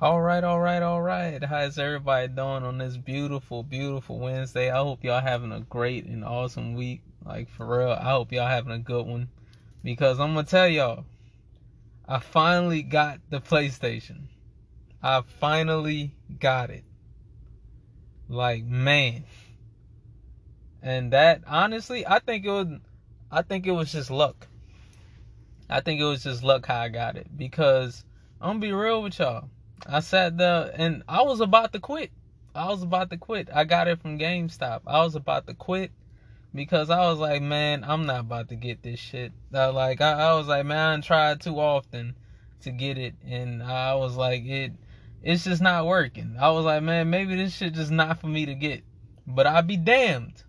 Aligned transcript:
All 0.00 0.20
right, 0.22 0.44
all 0.44 0.60
right, 0.60 0.80
all 0.80 1.02
right. 1.02 1.42
How's 1.42 1.76
everybody 1.76 2.28
doing 2.28 2.62
on 2.62 2.78
this 2.78 2.96
beautiful, 2.96 3.64
beautiful 3.64 4.20
Wednesday? 4.20 4.70
I 4.70 4.76
hope 4.76 5.02
y'all 5.02 5.20
having 5.20 5.50
a 5.50 5.58
great 5.58 6.04
and 6.04 6.24
awesome 6.24 6.74
week. 6.74 7.00
Like 7.26 7.50
for 7.50 7.66
real, 7.66 7.90
I 7.90 8.10
hope 8.10 8.30
y'all 8.30 8.46
having 8.46 8.70
a 8.70 8.78
good 8.78 9.04
one. 9.04 9.28
Because 9.82 10.20
I'm 10.20 10.34
gonna 10.34 10.46
tell 10.46 10.68
y'all, 10.68 11.04
I 12.06 12.20
finally 12.20 12.82
got 12.82 13.18
the 13.28 13.40
PlayStation. 13.40 14.28
I 15.02 15.22
finally 15.40 16.14
got 16.38 16.70
it. 16.70 16.84
Like 18.28 18.62
man. 18.62 19.24
And 20.80 21.12
that 21.12 21.42
honestly, 21.44 22.06
I 22.06 22.20
think 22.20 22.44
it 22.44 22.50
was 22.50 22.68
I 23.32 23.42
think 23.42 23.66
it 23.66 23.72
was 23.72 23.90
just 23.90 24.12
luck. 24.12 24.46
I 25.68 25.80
think 25.80 26.00
it 26.00 26.04
was 26.04 26.22
just 26.22 26.44
luck 26.44 26.66
how 26.66 26.82
I 26.82 26.88
got 26.88 27.16
it. 27.16 27.36
Because 27.36 28.04
I'm 28.40 28.50
gonna 28.50 28.60
be 28.60 28.72
real 28.72 29.02
with 29.02 29.18
y'all 29.18 29.48
I 29.86 30.00
sat 30.00 30.36
there 30.38 30.70
and 30.74 31.02
I 31.08 31.22
was 31.22 31.40
about 31.40 31.72
to 31.72 31.80
quit. 31.80 32.10
I 32.54 32.66
was 32.68 32.82
about 32.82 33.10
to 33.10 33.16
quit. 33.16 33.48
I 33.54 33.64
got 33.64 33.88
it 33.88 34.00
from 34.00 34.18
GameStop. 34.18 34.80
I 34.86 35.02
was 35.04 35.14
about 35.14 35.46
to 35.46 35.54
quit 35.54 35.92
because 36.54 36.90
I 36.90 37.00
was 37.06 37.18
like, 37.18 37.42
man, 37.42 37.84
I'm 37.84 38.06
not 38.06 38.20
about 38.20 38.48
to 38.48 38.56
get 38.56 38.82
this 38.82 38.98
shit. 38.98 39.32
I, 39.54 39.66
like 39.66 40.00
I, 40.00 40.12
I 40.12 40.34
was 40.34 40.48
like, 40.48 40.66
man, 40.66 40.98
I 40.98 41.00
tried 41.02 41.40
too 41.40 41.60
often 41.60 42.16
to 42.62 42.70
get 42.70 42.98
it, 42.98 43.14
and 43.24 43.62
I 43.62 43.94
was 43.94 44.16
like, 44.16 44.44
it, 44.44 44.72
it's 45.22 45.44
just 45.44 45.62
not 45.62 45.86
working. 45.86 46.36
I 46.40 46.50
was 46.50 46.64
like, 46.64 46.82
man, 46.82 47.10
maybe 47.10 47.36
this 47.36 47.54
shit 47.54 47.74
just 47.74 47.92
not 47.92 48.18
for 48.18 48.26
me 48.26 48.46
to 48.46 48.54
get. 48.54 48.82
But 49.26 49.46
I'd 49.46 49.66
be 49.66 49.76
damned 49.76 50.42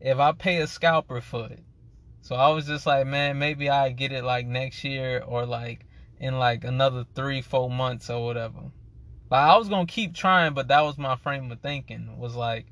if 0.00 0.18
I 0.18 0.32
pay 0.32 0.58
a 0.58 0.66
scalper 0.66 1.20
for 1.20 1.46
it. 1.46 1.62
So 2.20 2.34
I 2.34 2.48
was 2.48 2.66
just 2.66 2.86
like, 2.86 3.06
man, 3.06 3.38
maybe 3.38 3.70
I 3.70 3.90
get 3.90 4.12
it 4.12 4.24
like 4.24 4.46
next 4.46 4.82
year 4.84 5.22
or 5.24 5.46
like 5.46 5.85
in 6.18 6.38
like 6.38 6.64
another 6.64 7.04
three, 7.14 7.42
four 7.42 7.70
months 7.70 8.10
or 8.10 8.24
whatever. 8.24 8.70
Like 9.30 9.42
I 9.42 9.56
was 9.56 9.68
gonna 9.68 9.86
keep 9.86 10.14
trying, 10.14 10.54
but 10.54 10.68
that 10.68 10.82
was 10.82 10.98
my 10.98 11.16
frame 11.16 11.50
of 11.50 11.60
thinking. 11.60 12.18
Was 12.18 12.36
like, 12.36 12.66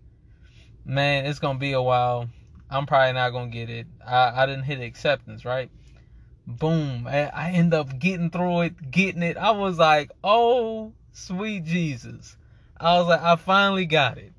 man, 0.84 1.27
it's 1.27 1.39
gonna 1.39 1.59
be 1.59 1.73
a 1.73 1.83
while. 1.83 2.28
I'm 2.70 2.86
probably 2.86 3.12
not 3.12 3.31
gonna 3.31 3.51
get 3.51 3.70
it. 3.70 3.86
I, 4.05 4.42
I 4.42 4.47
didn't 4.47 4.64
hit 4.64 4.81
acceptance, 4.81 5.45
right? 5.45 5.70
Boom. 6.47 7.06
I, 7.06 7.28
I 7.28 7.51
end 7.53 7.75
up 7.75 7.98
getting 7.98 8.31
through 8.31 8.62
it, 8.62 8.91
getting 8.91 9.23
it. 9.23 9.36
I 9.36 9.51
was 9.53 9.79
like, 9.79 10.11
oh, 10.23 10.92
sweet 11.12 11.64
Jesus. 11.64 12.36
I 12.79 12.98
was 12.98 13.08
like, 13.08 13.23
I 13.23 13.36
finally 13.36 13.86
got 13.86 14.19
it. 14.19 14.33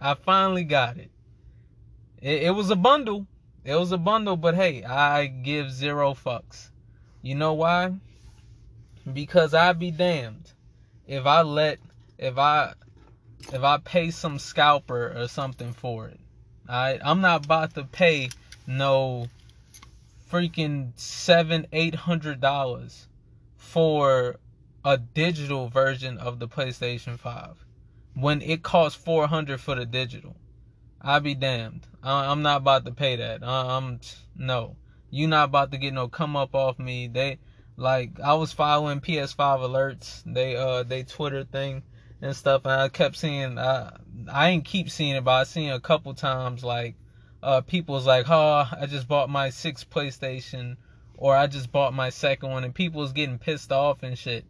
I 0.00 0.14
finally 0.14 0.64
got 0.64 0.98
it. 0.98 1.10
It, 2.20 2.44
it 2.44 2.50
was 2.50 2.70
a 2.70 2.76
bundle. 2.76 3.26
It 3.64 3.76
was 3.76 3.92
a 3.92 3.98
bundle, 3.98 4.36
but 4.36 4.54
hey, 4.54 4.84
I 4.84 5.26
give 5.26 5.70
zero 5.70 6.14
fucks. 6.14 6.70
You 7.22 7.36
know 7.36 7.54
why? 7.54 7.92
Because 9.10 9.54
I'd 9.54 9.78
be 9.78 9.90
damned 9.90 10.52
if 11.06 11.26
I 11.26 11.42
let 11.42 11.78
if 12.18 12.38
I 12.38 12.74
if 13.52 13.62
I 13.62 13.78
pay 13.78 14.10
some 14.10 14.38
scalper 14.38 15.12
or 15.16 15.28
something 15.28 15.72
for 15.72 16.08
it. 16.08 16.20
I 16.68 16.98
I'm 17.02 17.20
not 17.20 17.44
about 17.44 17.74
to 17.74 17.84
pay 17.84 18.30
no 18.66 19.26
freaking 20.30 20.92
seven 20.96 21.66
eight 21.72 21.94
hundred 21.94 22.40
dollars 22.40 23.08
for 23.56 24.36
a 24.84 24.98
digital 24.98 25.68
version 25.68 26.18
of 26.18 26.38
the 26.38 26.48
PlayStation 26.48 27.18
5 27.18 27.64
when 28.14 28.42
it 28.42 28.62
costs 28.62 29.02
400 29.02 29.60
for 29.60 29.74
the 29.76 29.86
digital. 29.86 30.36
I'll 31.00 31.20
be 31.20 31.34
damned. 31.34 31.86
I'm 32.02 32.42
not 32.42 32.58
about 32.58 32.84
to 32.84 32.92
pay 32.92 33.16
that. 33.16 33.42
I'm 33.42 34.00
no. 34.36 34.76
You 35.10 35.26
not 35.26 35.44
about 35.44 35.72
to 35.72 35.78
get 35.78 35.94
no 35.94 36.08
come 36.08 36.36
up 36.36 36.54
off 36.54 36.78
me. 36.78 37.06
They 37.06 37.38
like 37.82 38.20
I 38.20 38.34
was 38.34 38.52
following 38.52 39.00
PS5 39.00 39.36
alerts, 39.36 40.22
they 40.24 40.56
uh 40.56 40.84
they 40.84 41.02
Twitter 41.02 41.44
thing 41.44 41.82
and 42.22 42.34
stuff, 42.34 42.62
and 42.64 42.72
I 42.72 42.88
kept 42.88 43.16
seeing 43.16 43.58
uh, 43.58 43.96
I 44.32 44.50
ain't 44.50 44.64
keep 44.64 44.88
seeing 44.88 45.16
it, 45.16 45.24
but 45.24 45.32
I 45.32 45.44
seen 45.44 45.70
a 45.70 45.80
couple 45.80 46.14
times 46.14 46.62
like 46.62 46.94
uh 47.42 47.60
people's 47.60 48.06
like, 48.06 48.26
oh, 48.30 48.68
I 48.80 48.86
just 48.86 49.08
bought 49.08 49.28
my 49.28 49.50
sixth 49.50 49.90
PlayStation, 49.90 50.76
or 51.16 51.36
I 51.36 51.48
just 51.48 51.72
bought 51.72 51.92
my 51.92 52.10
second 52.10 52.50
one, 52.50 52.64
and 52.64 52.74
people's 52.74 53.12
getting 53.12 53.38
pissed 53.38 53.72
off 53.72 54.02
and 54.04 54.16
shit. 54.16 54.46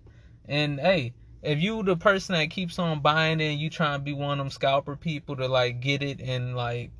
And 0.47 0.79
hey, 0.79 1.15
if 1.43 1.61
you 1.61 1.83
the 1.83 1.97
person 1.97 2.35
that 2.35 2.51
keeps 2.51 2.79
on 2.79 3.01
buying 3.01 3.41
it 3.41 3.53
and 3.53 3.61
you 3.61 3.71
trying 3.71 3.99
to 3.99 4.05
be 4.05 4.13
one 4.13 4.33
of 4.33 4.39
them 4.39 4.51
scalper 4.51 4.95
people 4.95 5.37
to 5.37 5.49
like 5.49 5.81
get 5.81 6.03
it 6.03 6.21
and 6.21 6.55
like 6.55 6.91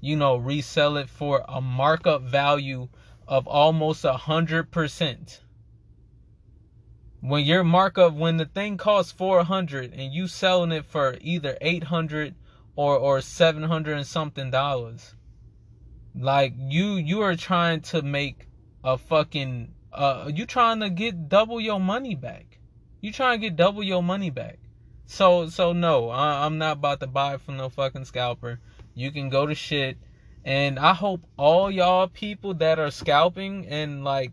you 0.00 0.16
know 0.16 0.36
resell 0.36 0.96
it 0.96 1.08
for 1.08 1.44
a 1.48 1.60
markup 1.60 2.22
value 2.22 2.88
of 3.28 3.46
almost 3.46 4.04
a 4.04 4.14
hundred 4.14 4.70
percent 4.70 5.40
when 7.20 7.44
your 7.44 7.62
markup 7.62 8.14
when 8.14 8.38
the 8.38 8.46
thing 8.46 8.78
costs 8.78 9.12
400 9.12 9.92
and 9.92 10.12
you 10.12 10.26
selling 10.26 10.72
it 10.72 10.86
for 10.86 11.16
either 11.20 11.56
800 11.60 12.34
or 12.76 12.96
or 12.96 13.20
700 13.20 13.96
and 13.96 14.06
something 14.06 14.50
dollars 14.50 15.14
like 16.14 16.54
you 16.56 16.94
you 16.94 17.20
are 17.20 17.36
trying 17.36 17.80
to 17.80 18.02
make 18.02 18.48
a 18.82 18.96
fucking 18.96 19.72
uh 19.92 20.30
you 20.34 20.46
trying 20.46 20.80
to 20.80 20.90
get 20.90 21.28
double 21.28 21.60
your 21.60 21.80
money 21.80 22.14
back. 22.14 22.58
You 23.00 23.12
trying 23.12 23.40
to 23.40 23.46
get 23.46 23.56
double 23.56 23.82
your 23.82 24.02
money 24.02 24.30
back. 24.30 24.58
So 25.06 25.48
so 25.48 25.72
no 25.72 26.08
I, 26.08 26.46
i'm 26.46 26.58
not 26.58 26.78
about 26.78 27.00
to 27.00 27.06
buy 27.06 27.36
from 27.36 27.58
no 27.58 27.68
fucking 27.68 28.06
scalper. 28.06 28.60
You 28.94 29.10
can 29.10 29.28
go 29.28 29.46
to 29.46 29.54
shit. 29.54 29.98
And 30.44 30.78
i 30.78 30.94
hope 30.94 31.20
all 31.36 31.70
y'all 31.70 32.08
people 32.08 32.54
that 32.54 32.78
are 32.78 32.90
scalping 32.90 33.66
and 33.68 34.04
like 34.04 34.32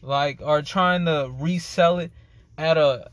like 0.00 0.40
are 0.42 0.62
trying 0.62 1.04
to 1.04 1.30
resell 1.38 1.98
it 1.98 2.12
at 2.60 2.76
a 2.76 3.10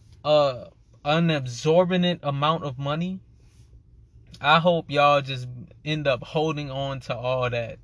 an 1.06 1.30
absorbent 1.30 2.20
amount 2.22 2.66
of 2.66 2.78
money, 2.78 3.22
I 4.42 4.60
hope 4.60 4.92
y'all 4.92 5.22
just 5.22 5.48
end 5.86 6.06
up 6.06 6.22
holding 6.22 6.70
on 6.70 7.00
to 7.02 7.16
all 7.16 7.50
that 7.50 7.80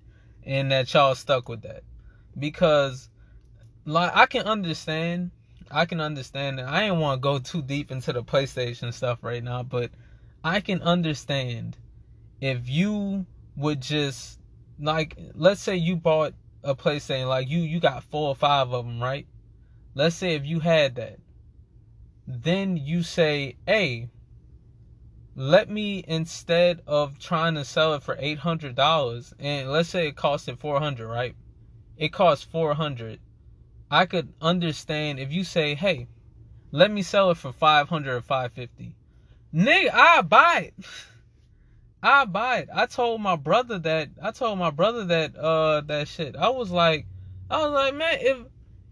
and 0.45 0.71
that 0.73 0.93
y'all 0.93 1.15
stuck 1.15 1.47
with 1.47 1.61
that. 1.61 1.83
Because 2.37 3.09
like 3.85 4.11
I 4.13 4.25
can 4.25 4.45
understand 4.45 5.31
I 5.71 5.85
can 5.85 6.01
understand 6.01 6.59
that. 6.59 6.67
I 6.67 6.81
didn't 6.81 6.99
want 6.99 7.19
to 7.19 7.21
go 7.21 7.39
too 7.39 7.61
deep 7.61 7.91
into 7.91 8.11
the 8.11 8.23
PlayStation 8.23 8.93
stuff 8.93 9.19
right 9.21 9.43
now, 9.43 9.63
but 9.63 9.89
I 10.43 10.59
can 10.59 10.81
understand 10.81 11.77
if 12.41 12.67
you 12.67 13.25
would 13.55 13.81
just 13.81 14.37
like 14.79 15.17
let's 15.33 15.61
say 15.61 15.77
you 15.77 15.95
bought 15.95 16.33
a 16.61 16.75
PlayStation 16.75 17.29
like 17.29 17.47
you 17.47 17.59
you 17.59 17.79
got 17.79 18.03
four 18.03 18.27
or 18.27 18.35
five 18.35 18.73
of 18.73 18.85
them, 18.85 19.01
right? 19.01 19.25
Let's 19.95 20.17
say 20.17 20.35
if 20.35 20.45
you 20.45 20.59
had 20.59 20.95
that 20.95 21.19
then 22.27 22.77
you 22.77 23.03
say, 23.03 23.55
hey, 23.67 24.09
let 25.35 25.69
me 25.69 26.03
instead 26.07 26.81
of 26.85 27.17
trying 27.17 27.55
to 27.55 27.65
sell 27.65 27.95
it 27.95 28.03
for 28.03 28.15
eight 28.19 28.39
hundred 28.39 28.75
dollars, 28.75 29.33
and 29.39 29.71
let's 29.71 29.89
say 29.89 30.07
it 30.07 30.15
costs 30.15 30.47
it 30.47 30.59
four 30.59 30.79
hundred, 30.79 31.07
right? 31.07 31.35
It 31.97 32.09
costs 32.13 32.45
four 32.45 32.73
hundred. 32.75 33.19
I 33.89 34.05
could 34.05 34.33
understand 34.41 35.19
if 35.19 35.31
you 35.31 35.43
say, 35.43 35.75
hey, 35.75 36.07
let 36.71 36.91
me 36.91 37.01
sell 37.01 37.31
it 37.31 37.37
for 37.37 37.51
five 37.51 37.89
hundred 37.89 38.15
or 38.15 38.21
five 38.21 38.53
fifty. 38.53 38.95
Nigga, 39.53 39.89
I 39.93 40.21
buy 40.21 40.71
it. 40.77 40.85
I 42.03 42.25
buy 42.25 42.57
it. 42.59 42.69
I 42.73 42.85
told 42.85 43.21
my 43.21 43.35
brother 43.35 43.79
that. 43.79 44.09
I 44.21 44.31
told 44.31 44.59
my 44.59 44.71
brother 44.71 45.05
that. 45.05 45.35
Uh, 45.35 45.81
that 45.81 46.07
shit. 46.07 46.35
I 46.35 46.49
was 46.49 46.69
like, 46.69 47.05
I 47.49 47.65
was 47.65 47.71
like, 47.73 47.95
man, 47.95 48.17
if 48.19 48.37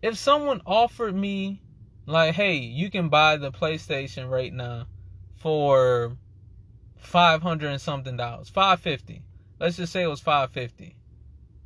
if 0.01 0.17
someone 0.17 0.61
offered 0.65 1.15
me 1.15 1.61
like, 2.11 2.35
hey, 2.35 2.55
you 2.55 2.89
can 2.89 3.09
buy 3.09 3.37
the 3.37 3.51
PlayStation 3.51 4.29
right 4.29 4.53
now 4.53 4.87
for 5.35 6.17
five 6.97 7.41
hundred 7.41 7.69
and 7.71 7.81
something 7.81 8.17
dollars, 8.17 8.49
five 8.49 8.79
fifty. 8.79 9.23
Let's 9.59 9.77
just 9.77 9.93
say 9.93 10.03
it 10.03 10.07
was 10.07 10.21
five 10.21 10.51
fifty. 10.51 10.95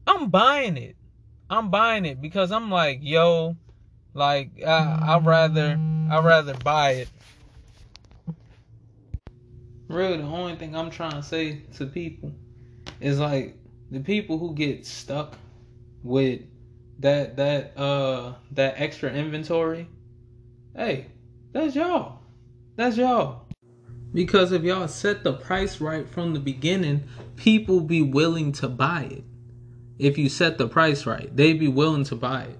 I'm 0.07 0.29
buying 0.29 0.77
it. 0.77 0.95
I'm 1.49 1.69
buying 1.69 2.05
it 2.05 2.21
because 2.21 2.51
I'm 2.51 2.71
like, 2.71 2.99
yo, 3.01 3.55
like 4.13 4.51
I, 4.65 5.15
I'd 5.15 5.25
rather 5.25 5.79
I'd 6.09 6.25
rather 6.25 6.53
buy 6.55 6.91
it. 6.91 7.09
Really, 9.87 10.17
the 10.17 10.23
only 10.23 10.55
thing 10.55 10.75
I'm 10.75 10.89
trying 10.89 11.11
to 11.11 11.23
say 11.23 11.61
to 11.77 11.85
people 11.85 12.33
is 12.99 13.19
like 13.19 13.57
the 13.91 13.99
people 13.99 14.37
who 14.37 14.55
get 14.55 14.85
stuck 14.85 15.37
with 16.03 16.41
that 16.99 17.35
that 17.37 17.77
uh 17.77 18.33
that 18.51 18.75
extra 18.77 19.11
inventory 19.11 19.87
hey, 20.75 21.07
that's 21.51 21.75
y'all. 21.75 22.19
That's 22.75 22.97
y'all. 22.97 23.45
Because 24.13 24.51
if 24.51 24.63
y'all 24.63 24.87
set 24.87 25.23
the 25.23 25.33
price 25.33 25.81
right 25.81 26.07
from 26.07 26.33
the 26.33 26.39
beginning, 26.39 27.03
people 27.35 27.81
be 27.81 28.01
willing 28.01 28.51
to 28.53 28.67
buy 28.67 29.07
it. 29.11 29.23
If 29.97 30.17
you 30.17 30.29
set 30.29 30.57
the 30.57 30.67
price 30.67 31.05
right, 31.05 31.33
they'd 31.35 31.59
be 31.59 31.67
willing 31.67 32.03
to 32.05 32.15
buy 32.15 32.43
it. 32.43 32.59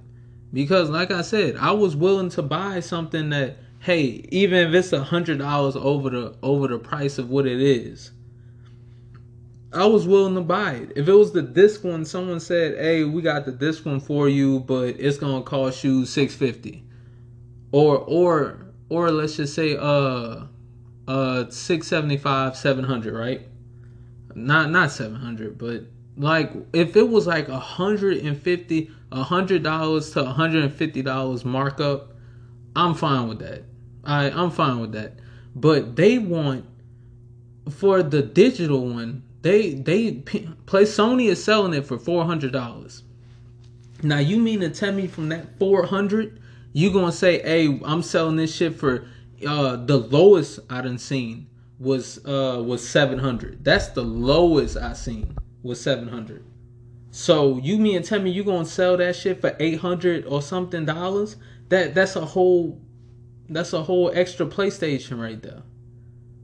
Because 0.54 0.90
like 0.90 1.12
I 1.12 1.22
said, 1.22 1.58
I 1.58 1.72
was 1.72 1.96
willing 1.96 2.30
to 2.32 2.42
buy 2.42 2.80
something 2.80 3.30
that 3.30 3.58
hey, 3.80 4.26
even 4.30 4.68
if 4.68 4.74
it's 4.74 4.94
a 4.94 5.04
hundred 5.04 5.40
dollars 5.40 5.76
over 5.76 6.10
the 6.10 6.36
over 6.42 6.68
the 6.68 6.80
price 6.80 7.18
of 7.18 7.30
what 7.30 7.46
it 7.46 7.62
is, 7.62 8.12
I 9.74 9.86
was 9.86 10.08
willing 10.08 10.36
to 10.36 10.42
buy 10.42 10.74
it. 10.76 10.94
If 10.96 11.10
it 11.10 11.14
was 11.14 11.34
the 11.34 11.42
disc 11.42 11.84
one, 11.84 12.06
someone 12.06 12.40
said, 12.40 12.78
"Hey, 12.78 13.04
we 13.04 13.22
got 13.22 13.46
the 13.46 13.52
disc 13.52 13.86
one 13.86 14.00
for 14.00 14.30
you, 14.30 14.62
but 14.62 14.96
it's 14.98 15.18
gonna 15.18 15.44
cost 15.44 15.84
you 15.84 16.06
six 16.06 16.34
fifty 16.34 16.85
or 17.76 17.98
or 18.08 18.68
or 18.88 19.12
let's 19.12 19.36
just 19.36 19.54
say 19.54 19.76
uh 19.76 20.46
uh 21.10 21.50
675 21.50 22.56
700 22.56 23.14
right? 23.14 23.42
Not 24.34 24.72
not 24.72 24.92
700 24.92 25.58
but 25.58 25.84
like 26.16 26.54
if 26.72 26.96
it 26.96 27.10
was 27.10 27.28
like 27.28 27.50
a 27.50 27.60
hundred 27.60 28.20
and 28.20 28.42
fifty 28.42 28.92
a 29.12 29.24
hundred 29.24 29.64
dollars 29.64 30.12
to 30.12 30.22
a 30.22 30.30
hundred 30.30 30.64
and 30.64 30.74
fifty 30.74 31.02
dollars 31.02 31.44
markup 31.44 32.14
i'm 32.78 32.94
fine 32.94 33.28
with 33.28 33.40
that. 33.40 33.64
I 34.06 34.30
i'm 34.30 34.52
fine 34.52 34.80
with 34.80 34.94
that. 34.94 35.20
But 35.54 35.98
they 35.98 36.18
want 36.18 36.66
for 37.70 38.02
the 38.02 38.22
digital 38.22 38.88
one 38.88 39.22
they 39.42 39.74
they 39.74 40.14
play 40.66 40.84
sony 40.84 41.28
is 41.28 41.44
selling 41.44 41.74
it 41.74 41.86
for 41.86 42.00
four 42.00 42.24
hundred 42.24 42.54
dollars. 42.54 43.04
Now 44.02 44.20
you 44.20 44.40
mean 44.40 44.62
to 44.62 44.70
tell 44.70 44.94
me 44.94 45.08
from 45.08 45.28
that 45.28 45.60
four 45.60 45.86
hundred 45.86 46.40
you 46.76 46.92
gonna 46.92 47.12
say 47.12 47.42
hey 47.42 47.80
i'm 47.86 48.04
selling 48.04 48.36
this 48.36 48.54
shit 48.54 48.76
for 48.76 49.08
uh 49.48 49.76
the 49.76 49.98
lowest 49.98 50.60
i 50.70 50.82
done 50.82 50.98
seen 50.98 51.48
was 51.80 52.24
uh 52.26 52.62
was 52.64 52.88
700 52.88 53.64
that's 53.64 53.88
the 53.90 54.04
lowest 54.04 54.78
i 54.78 54.94
seen 54.94 55.36
was 55.64 55.80
700 55.82 56.44
so 57.16 57.60
you 57.60 57.78
mean 57.78 58.04
tell 58.04 58.20
me 58.20 58.30
you 58.30 58.44
gonna 58.44 58.66
sell 58.66 58.98
that 58.98 59.16
shit 59.16 59.40
for 59.40 59.56
800 59.58 60.26
or 60.26 60.42
something 60.42 60.84
dollars? 60.84 61.38
That 61.70 61.96
that's 61.96 62.18
a 62.18 62.26
whole 62.26 62.82
that's 63.48 63.72
a 63.72 63.82
whole 63.82 64.12
extra 64.14 64.46
playstation 64.46 65.18
right 65.18 65.42
there. 65.42 65.64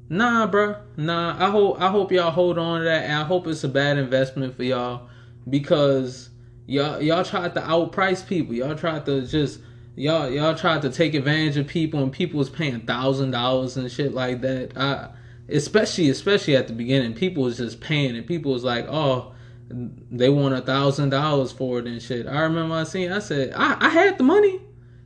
Nah 0.07 0.47
bro 0.47 0.77
nah 0.95 1.35
i 1.45 1.49
hope 1.49 1.81
i 1.81 1.89
hope 1.89 2.13
y'all 2.13 2.31
hold 2.31 2.57
on 2.57 2.79
to 2.79 2.85
that 2.85 3.03
and 3.03 3.13
i 3.13 3.23
hope 3.23 3.47
it's 3.47 3.65
a 3.65 3.67
bad 3.67 3.97
investment 3.97 4.55
for 4.55 4.63
y'all 4.63 5.09
because 5.49 6.29
y'all 6.67 7.01
y'all 7.01 7.25
tried 7.25 7.53
to 7.55 7.59
outprice 7.59 8.25
people. 8.25 8.55
Y'all 8.55 8.73
tried 8.73 9.05
to 9.07 9.27
just 9.27 9.59
y'all 9.95 10.29
y'all 10.29 10.55
tried 10.55 10.81
to 10.81 10.89
take 10.89 11.13
advantage 11.13 11.57
of 11.57 11.67
people 11.67 12.01
and 12.01 12.11
people 12.11 12.37
was 12.37 12.49
paying 12.49 12.79
thousand 12.81 13.31
dollars 13.31 13.75
and 13.77 13.91
shit 13.91 14.13
like 14.13 14.41
that 14.41 14.75
i 14.77 15.09
especially 15.51 16.09
especially 16.09 16.55
at 16.55 16.67
the 16.67 16.73
beginning, 16.73 17.13
people 17.13 17.43
was 17.43 17.57
just 17.57 17.81
paying 17.81 18.15
and 18.15 18.25
people 18.25 18.51
was 18.51 18.63
like, 18.63 18.85
oh, 18.87 19.33
they 19.69 20.29
want 20.29 20.53
a 20.53 20.61
thousand 20.61 21.09
dollars 21.09 21.51
for 21.51 21.79
it 21.79 21.87
and 21.87 22.01
shit. 22.01 22.27
I 22.27 22.41
remember 22.41 22.75
I 22.75 22.83
seen, 22.83 23.11
I 23.11 23.19
said, 23.19 23.53
I, 23.55 23.77
I 23.79 23.89
had 23.89 24.17
the 24.17 24.23
money. 24.23 24.61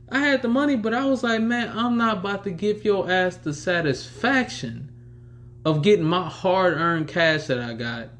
I 0.08 0.20
had 0.20 0.42
the 0.42 0.48
money, 0.48 0.76
but 0.76 0.94
I 0.94 1.04
was 1.04 1.24
like, 1.24 1.42
man, 1.42 1.76
I'm 1.76 1.96
not 1.96 2.18
about 2.18 2.44
to 2.44 2.50
give 2.50 2.84
your 2.84 3.10
ass 3.10 3.36
the 3.36 3.52
satisfaction 3.52 4.92
of 5.64 5.82
getting 5.82 6.04
my 6.04 6.28
hard 6.28 6.74
earned 6.74 7.08
cash 7.08 7.46
that 7.46 7.58
I 7.58 7.74
got 7.74 8.10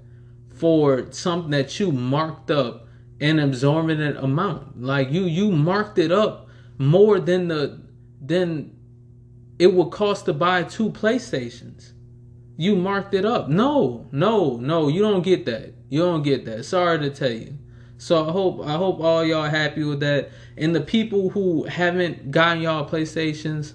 for 0.53 1.13
something 1.13 1.53
that 1.53 1.79
you 1.79 1.93
marked 1.93 2.51
up 2.51 2.89
an 3.21 3.39
exorbitant 3.39 4.17
amount. 4.19 4.83
Like 4.83 5.11
you 5.11 5.23
you 5.23 5.53
marked 5.53 5.99
it 5.99 6.11
up 6.11 6.46
more 6.79 7.21
than 7.21 7.49
the 7.49 7.81
than 8.21 8.77
it 9.59 9.73
would 9.73 9.91
cost 9.91 10.27
to 10.27 10.33
buy 10.33 10.63
two 10.63 10.91
PlayStations 10.91 11.93
you 12.57 12.75
marked 12.75 13.15
it 13.15 13.25
up. 13.25 13.49
No, 13.49 14.07
no, 14.13 14.57
no, 14.57 14.89
you 14.89 15.03
don't 15.03 15.23
get 15.23 15.45
that. 15.47 15.75
You 15.89 16.01
don't 16.01 16.23
get 16.23 16.45
that. 16.47 16.65
Sorry 16.65 16.99
to 16.99 17.11
tell 17.11 17.31
you. 17.31 17.59
So 17.99 18.29
I 18.29 18.33
hope 18.33 18.67
I 18.67 18.73
hope 18.73 19.01
all 19.01 19.25
y'all 19.25 19.49
happy 19.49 19.85
with 19.85 20.01
that. 20.01 20.31
And 20.57 20.75
the 20.75 20.81
people 20.81 21.31
who 21.31 21.65
haven't 21.65 22.31
gotten 22.31 22.63
y'all 22.63 22.89
PlayStations, 22.89 23.75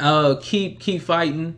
uh 0.00 0.36
keep 0.40 0.80
keep 0.80 1.02
fighting. 1.02 1.56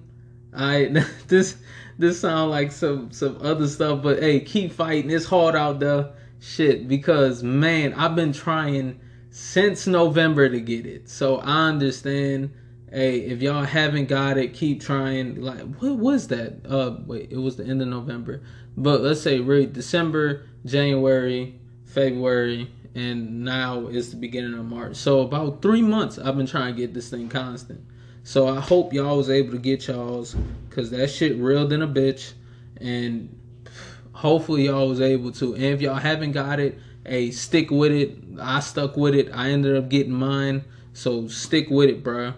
I 0.54 1.04
this 1.28 1.56
this 1.98 2.20
sound 2.20 2.50
like 2.50 2.72
some 2.72 3.10
some 3.12 3.38
other 3.40 3.68
stuff, 3.68 4.02
but 4.02 4.20
hey, 4.20 4.40
keep 4.40 4.72
fighting. 4.72 5.10
It's 5.10 5.26
hard 5.26 5.54
out 5.54 5.80
there. 5.80 6.10
Shit, 6.40 6.88
because 6.88 7.42
man, 7.42 7.92
I've 7.94 8.14
been 8.14 8.32
trying 8.32 9.00
since 9.30 9.86
November 9.86 10.48
to 10.48 10.60
get 10.60 10.86
it. 10.86 11.08
So 11.08 11.38
I 11.38 11.68
understand 11.68 12.50
hey, 12.90 13.20
if 13.20 13.42
y'all 13.42 13.64
haven't 13.64 14.06
got 14.06 14.38
it, 14.38 14.54
keep 14.54 14.80
trying. 14.80 15.40
Like, 15.40 15.60
what 15.76 15.96
was 15.98 16.28
that? 16.28 16.66
Uh, 16.68 16.96
wait, 17.06 17.30
it 17.30 17.36
was 17.36 17.56
the 17.56 17.64
end 17.64 17.82
of 17.82 17.88
November. 17.88 18.42
But 18.76 19.00
let's 19.00 19.20
say 19.20 19.40
right 19.40 19.72
December, 19.72 20.46
January, 20.64 21.58
February, 21.84 22.70
and 22.94 23.44
now 23.44 23.86
it's 23.86 24.10
the 24.10 24.16
beginning 24.16 24.54
of 24.54 24.64
March. 24.64 24.96
So 24.96 25.20
about 25.20 25.62
three 25.62 25.82
months, 25.82 26.18
I've 26.18 26.36
been 26.36 26.46
trying 26.46 26.74
to 26.74 26.80
get 26.80 26.94
this 26.94 27.10
thing 27.10 27.28
constant. 27.28 27.84
So 28.22 28.48
I 28.48 28.60
hope 28.60 28.92
y'all 28.92 29.16
was 29.16 29.30
able 29.30 29.52
to 29.52 29.58
get 29.58 29.86
y'all's, 29.86 30.36
cause 30.70 30.90
that 30.90 31.08
shit 31.08 31.36
real 31.38 31.66
than 31.66 31.82
a 31.82 31.88
bitch, 31.88 32.32
and 32.78 33.34
hopefully 34.12 34.66
y'all 34.66 34.88
was 34.88 35.00
able 35.00 35.32
to. 35.32 35.54
And 35.54 35.64
if 35.64 35.80
y'all 35.80 35.94
haven't 35.94 36.32
got 36.32 36.60
it, 36.60 36.78
hey, 37.08 37.30
stick 37.30 37.70
with 37.70 37.92
it. 37.92 38.16
I 38.40 38.60
stuck 38.60 38.96
with 38.96 39.14
it. 39.14 39.30
I 39.32 39.50
ended 39.50 39.76
up 39.76 39.88
getting 39.88 40.12
mine. 40.12 40.64
So 40.92 41.28
stick 41.28 41.68
with 41.70 41.88
it, 41.88 42.02
bruh 42.02 42.34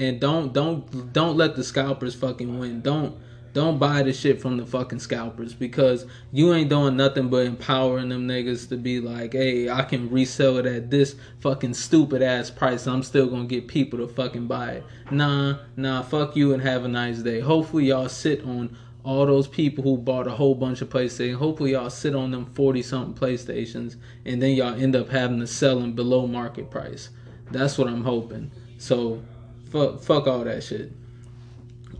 and 0.00 0.18
don't 0.18 0.52
don't 0.52 1.12
don't 1.12 1.36
let 1.36 1.56
the 1.56 1.62
scalpers 1.62 2.14
fucking 2.14 2.58
win. 2.58 2.80
Don't 2.80 3.16
don't 3.52 3.78
buy 3.78 4.02
the 4.02 4.12
shit 4.12 4.40
from 4.40 4.56
the 4.56 4.64
fucking 4.64 5.00
scalpers 5.00 5.54
because 5.54 6.06
you 6.32 6.54
ain't 6.54 6.70
doing 6.70 6.96
nothing 6.96 7.28
but 7.28 7.46
empowering 7.46 8.08
them 8.08 8.28
niggas 8.28 8.68
to 8.68 8.76
be 8.76 9.00
like, 9.00 9.32
hey, 9.32 9.68
I 9.68 9.82
can 9.82 10.08
resell 10.08 10.58
it 10.58 10.66
at 10.66 10.90
this 10.90 11.16
fucking 11.40 11.74
stupid 11.74 12.22
ass 12.22 12.48
price. 12.48 12.86
I'm 12.86 13.02
still 13.02 13.26
gonna 13.26 13.46
get 13.46 13.66
people 13.66 13.98
to 13.98 14.08
fucking 14.08 14.46
buy 14.46 14.70
it. 14.72 14.84
Nah, 15.10 15.58
nah, 15.76 16.02
fuck 16.02 16.36
you 16.36 16.54
and 16.54 16.62
have 16.62 16.84
a 16.84 16.88
nice 16.88 17.18
day. 17.18 17.40
Hopefully 17.40 17.86
y'all 17.86 18.08
sit 18.08 18.44
on 18.44 18.76
all 19.02 19.26
those 19.26 19.48
people 19.48 19.82
who 19.82 19.96
bought 19.96 20.26
a 20.26 20.30
whole 20.30 20.54
bunch 20.54 20.82
of 20.82 20.90
PlayStation. 20.90 21.34
Hopefully 21.34 21.72
y'all 21.72 21.90
sit 21.90 22.14
on 22.14 22.30
them 22.30 22.46
40 22.46 22.82
something 22.82 23.28
PlayStations 23.28 23.96
and 24.24 24.42
then 24.42 24.52
y'all 24.52 24.74
end 24.74 24.94
up 24.94 25.08
having 25.08 25.40
to 25.40 25.46
sell 25.46 25.78
them 25.80 25.92
below 25.92 26.26
market 26.26 26.70
price. 26.70 27.08
That's 27.50 27.78
what 27.78 27.88
I'm 27.88 28.04
hoping. 28.04 28.50
So 28.78 29.22
fuck 29.70 30.00
fuck 30.00 30.26
all 30.26 30.44
that 30.44 30.62
shit. 30.62 30.92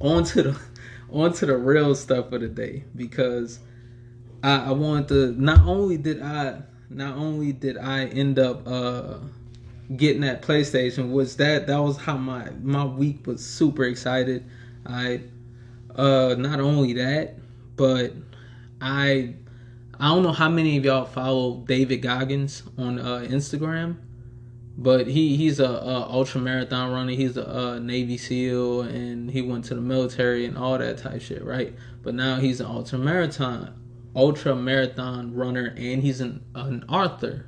On 0.01 0.25
to 0.25 0.43
the 0.43 0.61
on 1.11 1.33
to 1.35 1.47
the 1.47 1.57
real 1.57 1.95
stuff 1.95 2.33
of 2.33 2.41
the 2.43 2.49
day 2.49 2.85
because 2.95 3.61
I, 4.43 4.67
I 4.67 4.73
wanted 4.73 5.09
to 5.09 5.43
not 5.43 5.67
only 5.67 5.97
did 5.97 6.23
I 6.23 6.63
not 6.91 7.17
only 7.17 7.53
did 7.53 7.79
I 7.79 8.07
end 8.07 8.39
up 8.39 8.67
uh 8.67 9.19
getting 9.97 10.21
that 10.23 10.43
PlayStation 10.43 11.11
was 11.11 11.37
that 11.37 11.67
that 11.67 11.79
was 11.79 11.97
how 11.97 12.17
my 12.17 12.51
my 12.63 12.85
week 12.85 13.27
was 13.27 13.45
super 13.45 13.85
excited. 13.85 14.45
I 14.87 15.23
uh 15.97 16.35
not 16.39 16.61
only 16.61 16.95
that, 16.95 17.37
but 17.77 18.13
I 18.81 19.35
I 19.99 20.09
don't 20.09 20.23
know 20.23 20.33
how 20.33 20.49
many 20.49 20.79
of 20.79 20.85
y'all 20.85 21.05
follow 21.05 21.59
David 21.67 21.99
Goggins 21.99 22.63
on 22.79 22.99
uh, 22.99 23.27
Instagram, 23.29 23.99
but 24.79 25.07
he 25.07 25.37
he's 25.37 25.61
a, 25.61 25.69
a 25.69 26.11
ultra 26.11 26.41
marathon 26.41 26.91
runner. 26.91 27.13
He's 27.13 27.37
a, 27.37 27.43
a, 27.43 27.81
Navy 27.81 28.17
SEAL, 28.17 28.83
and 28.83 29.31
he 29.31 29.43
went 29.43 29.67
to 29.67 29.75
the 29.75 29.81
military 29.83 30.47
and 30.47 30.57
all 30.57 30.79
that 30.79 30.97
type 30.99 31.21
shit, 31.21 31.45
right? 31.45 31.75
But 32.03 32.15
now 32.15 32.37
he's 32.37 32.61
an 32.61 32.67
ultra 32.67 32.99
marathon 32.99 33.75
ultra 34.17 34.57
marathon 34.57 35.35
runner, 35.35 35.75
and 35.77 36.03
he's 36.03 36.21
an 36.21 36.45
an 36.55 36.85
author. 36.89 37.47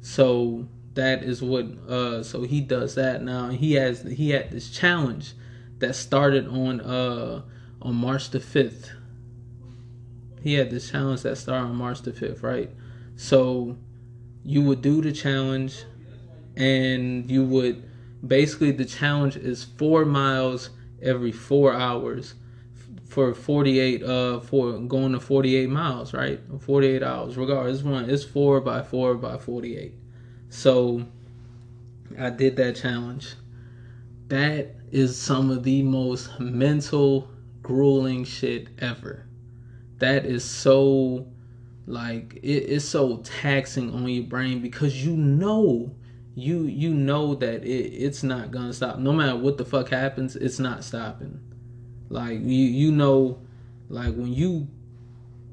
So 0.00 0.68
that 0.94 1.22
is 1.22 1.42
what 1.42 1.66
uh 1.88 2.22
so 2.22 2.42
he 2.42 2.60
does 2.60 2.94
that 2.96 3.22
now. 3.22 3.48
He 3.48 3.72
has 3.74 4.02
he 4.02 4.30
had 4.30 4.50
this 4.50 4.70
challenge 4.70 5.32
that 5.78 5.94
started 5.94 6.46
on 6.48 6.80
uh 6.80 7.42
on 7.82 7.94
March 7.94 8.30
the 8.30 8.40
fifth. 8.40 8.90
He 10.42 10.54
had 10.54 10.70
the 10.70 10.80
challenge 10.80 11.22
that 11.22 11.36
started 11.36 11.66
on 11.66 11.76
March 11.76 12.02
the 12.02 12.12
fifth, 12.12 12.42
right? 12.42 12.70
So 13.16 13.76
you 14.44 14.62
would 14.62 14.80
do 14.80 15.02
the 15.02 15.12
challenge 15.12 15.84
and 16.56 17.30
you 17.30 17.44
would 17.44 17.88
basically 18.26 18.70
the 18.70 18.84
challenge 18.84 19.36
is 19.36 19.64
four 19.64 20.04
miles 20.04 20.70
every 21.02 21.32
four 21.32 21.74
hours 21.74 22.34
for 23.06 23.34
48 23.34 24.02
uh 24.02 24.40
for 24.40 24.78
going 24.78 25.12
to 25.12 25.20
48 25.20 25.68
miles 25.68 26.12
right 26.12 26.40
48 26.60 27.02
hours 27.02 27.36
regardless 27.36 27.82
one 27.82 28.08
it's 28.08 28.24
four 28.24 28.60
by 28.60 28.82
four 28.82 29.14
by 29.14 29.36
48 29.36 29.94
so 30.48 31.04
i 32.18 32.30
did 32.30 32.56
that 32.56 32.76
challenge 32.76 33.34
that 34.28 34.74
is 34.90 35.20
some 35.20 35.50
of 35.50 35.62
the 35.62 35.82
most 35.82 36.38
mental 36.40 37.28
grueling 37.62 38.24
shit 38.24 38.68
ever 38.78 39.26
that 39.98 40.24
is 40.24 40.44
so 40.44 41.26
like 41.86 42.34
it 42.42 42.64
is 42.64 42.86
so 42.86 43.18
taxing 43.18 43.92
on 43.94 44.06
your 44.08 44.24
brain 44.24 44.60
because 44.60 45.04
you 45.04 45.16
know 45.16 45.94
you 46.34 46.64
you 46.64 46.90
know 46.90 47.34
that 47.34 47.64
it, 47.64 47.68
it's 47.68 48.22
not 48.22 48.50
gonna 48.50 48.72
stop. 48.72 48.98
No 48.98 49.12
matter 49.12 49.36
what 49.36 49.56
the 49.56 49.64
fuck 49.64 49.88
happens, 49.88 50.36
it's 50.36 50.58
not 50.58 50.84
stopping. 50.84 51.40
Like 52.10 52.40
you 52.40 52.64
you 52.64 52.92
know, 52.92 53.40
like 53.88 54.14
when 54.14 54.32
you 54.32 54.68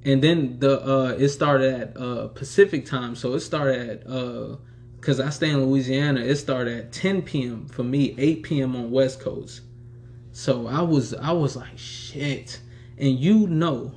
and 0.04 0.22
then 0.22 0.60
the 0.60 0.82
uh 0.86 1.16
it 1.18 1.30
started 1.30 1.74
at 1.74 1.98
uh 1.98 2.28
Pacific 2.28 2.86
time, 2.86 3.16
so 3.16 3.34
it 3.34 3.40
started 3.40 3.90
at 3.90 4.08
uh 4.08 4.58
because 5.04 5.20
I 5.20 5.32
stay 5.32 5.50
in 5.50 5.66
Louisiana, 5.66 6.22
it 6.22 6.38
started 6.38 6.78
at 6.78 6.94
10 6.94 7.24
p.m. 7.24 7.68
for 7.68 7.84
me, 7.84 8.16
8 8.18 8.44
p.m. 8.44 8.74
on 8.74 8.90
West 8.90 9.20
Coast. 9.20 9.60
So 10.32 10.66
I 10.66 10.80
was 10.82 11.14
I 11.14 11.34
was 11.34 11.58
like 11.58 11.78
shit, 11.78 12.62
and 12.98 13.20
you 13.20 13.48
know 13.48 13.96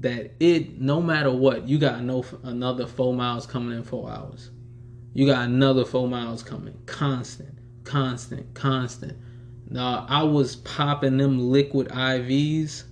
that 0.00 0.32
it 0.38 0.78
no 0.78 1.00
matter 1.00 1.32
what, 1.32 1.66
you 1.66 1.78
got 1.78 2.02
no 2.02 2.22
another 2.42 2.86
four 2.86 3.14
miles 3.14 3.46
coming 3.46 3.78
in 3.78 3.82
four 3.82 4.10
hours. 4.10 4.50
You 5.14 5.24
got 5.24 5.46
another 5.46 5.86
four 5.86 6.06
miles 6.06 6.42
coming, 6.42 6.78
constant, 6.84 7.56
constant, 7.84 8.52
constant. 8.52 9.16
Now 9.70 10.04
I 10.06 10.22
was 10.24 10.56
popping 10.56 11.16
them 11.16 11.50
liquid 11.50 11.88
IVs. 11.88 12.84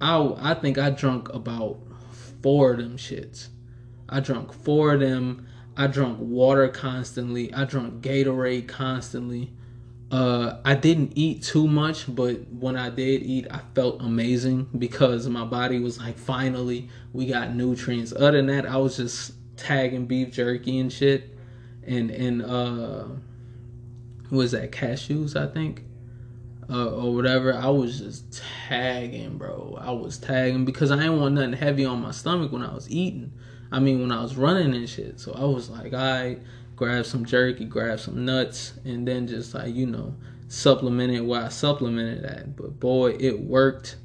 I 0.00 0.34
I 0.38 0.54
think 0.54 0.78
I 0.78 0.88
drunk 0.88 1.28
about 1.34 1.80
four 2.40 2.72
of 2.72 2.78
them 2.78 2.96
shits. 2.96 3.48
I 4.08 4.20
drunk 4.20 4.54
four 4.54 4.94
of 4.94 5.00
them. 5.00 5.48
I 5.76 5.86
drank 5.86 6.18
water 6.20 6.68
constantly. 6.68 7.52
I 7.54 7.64
drank 7.64 8.02
Gatorade 8.02 8.68
constantly. 8.68 9.52
Uh, 10.10 10.60
I 10.62 10.74
didn't 10.74 11.12
eat 11.14 11.42
too 11.42 11.66
much, 11.66 12.14
but 12.14 12.46
when 12.52 12.76
I 12.76 12.90
did 12.90 13.22
eat, 13.22 13.46
I 13.50 13.60
felt 13.74 14.02
amazing 14.02 14.68
because 14.76 15.26
my 15.26 15.44
body 15.44 15.78
was 15.78 15.98
like, 15.98 16.18
finally, 16.18 16.90
we 17.14 17.26
got 17.26 17.54
nutrients. 17.54 18.12
Other 18.12 18.32
than 18.32 18.46
that, 18.48 18.66
I 18.66 18.76
was 18.76 18.98
just 18.98 19.32
tagging 19.56 20.04
beef 20.04 20.30
jerky 20.30 20.78
and 20.78 20.92
shit, 20.92 21.34
and 21.86 22.10
and 22.10 22.42
uh, 22.42 23.04
was 24.30 24.52
that 24.52 24.70
cashews? 24.70 25.34
I 25.34 25.50
think, 25.50 25.84
uh, 26.68 26.90
or 26.90 27.14
whatever. 27.14 27.54
I 27.54 27.68
was 27.68 27.98
just 27.98 28.42
tagging, 28.68 29.38
bro. 29.38 29.78
I 29.80 29.92
was 29.92 30.18
tagging 30.18 30.66
because 30.66 30.90
I 30.90 30.96
didn't 30.96 31.20
want 31.20 31.36
nothing 31.36 31.54
heavy 31.54 31.86
on 31.86 32.02
my 32.02 32.10
stomach 32.10 32.52
when 32.52 32.62
I 32.62 32.74
was 32.74 32.90
eating. 32.90 33.32
I 33.72 33.80
mean, 33.80 34.00
when 34.00 34.12
I 34.12 34.22
was 34.22 34.36
running 34.36 34.74
and 34.74 34.88
shit. 34.88 35.18
So 35.18 35.32
I 35.32 35.44
was 35.44 35.70
like, 35.70 35.94
I 35.94 36.36
grab 36.76 37.06
some 37.06 37.24
jerky, 37.24 37.64
grab 37.64 37.98
some 37.98 38.24
nuts, 38.24 38.74
and 38.84 39.08
then 39.08 39.26
just 39.26 39.54
like 39.54 39.74
you 39.74 39.86
know 39.86 40.14
supplemented 40.48 41.22
what 41.22 41.42
I 41.44 41.48
supplemented 41.48 42.22
that. 42.24 42.54
But 42.54 42.78
boy, 42.78 43.16
it 43.18 43.40
worked. 43.40 43.96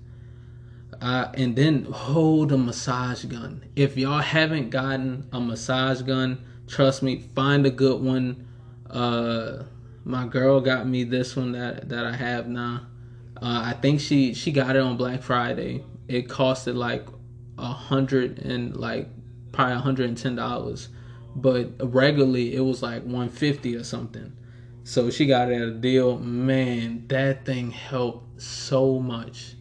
Uh, 1.00 1.30
and 1.36 1.56
then 1.56 1.84
hold 1.84 2.52
a 2.52 2.58
massage 2.58 3.26
gun. 3.26 3.64
If 3.76 3.98
y'all 3.98 4.20
haven't 4.20 4.72
gotten 4.72 5.28
a 5.32 5.40
massage 5.40 6.02
gun, 6.02 6.44
trust 6.66 7.04
me, 7.04 7.20
find 7.36 7.68
a 7.68 7.70
good 7.70 8.02
one. 8.02 8.48
Uh, 8.90 9.64
my 10.06 10.26
girl 10.26 10.62
got 10.62 10.88
me 10.88 11.04
this 11.04 11.36
one 11.36 11.52
that 11.52 11.90
that 11.90 12.06
I 12.06 12.16
have 12.16 12.48
now. 12.48 12.88
Uh, 13.36 13.62
I 13.66 13.74
think 13.74 14.00
she 14.00 14.34
she 14.34 14.52
got 14.52 14.76
it 14.76 14.82
on 14.82 14.98
Black 14.98 15.22
Friday. 15.22 15.84
It 16.08 16.30
costed 16.30 16.76
like 16.76 17.06
a 17.58 17.66
hundred 17.66 18.40
and 18.40 18.76
like 18.76 19.10
probably 19.58 19.76
a 19.76 19.80
hundred 19.80 20.08
and 20.08 20.18
ten 20.18 20.36
dollars 20.36 20.90
but 21.38 21.72
regularly 21.94 22.56
it 22.56 22.62
was 22.62 22.82
like 22.82 23.04
150 23.04 23.76
or 23.76 23.84
something. 23.84 24.34
So 24.84 25.12
she 25.12 25.28
got 25.28 25.52
it 25.52 25.62
at 25.62 25.68
a 25.68 25.72
deal. 25.72 26.18
Man, 26.18 27.06
that 27.10 27.46
thing 27.46 27.70
helped 27.70 28.42
so 28.42 29.00
much. 29.00 29.54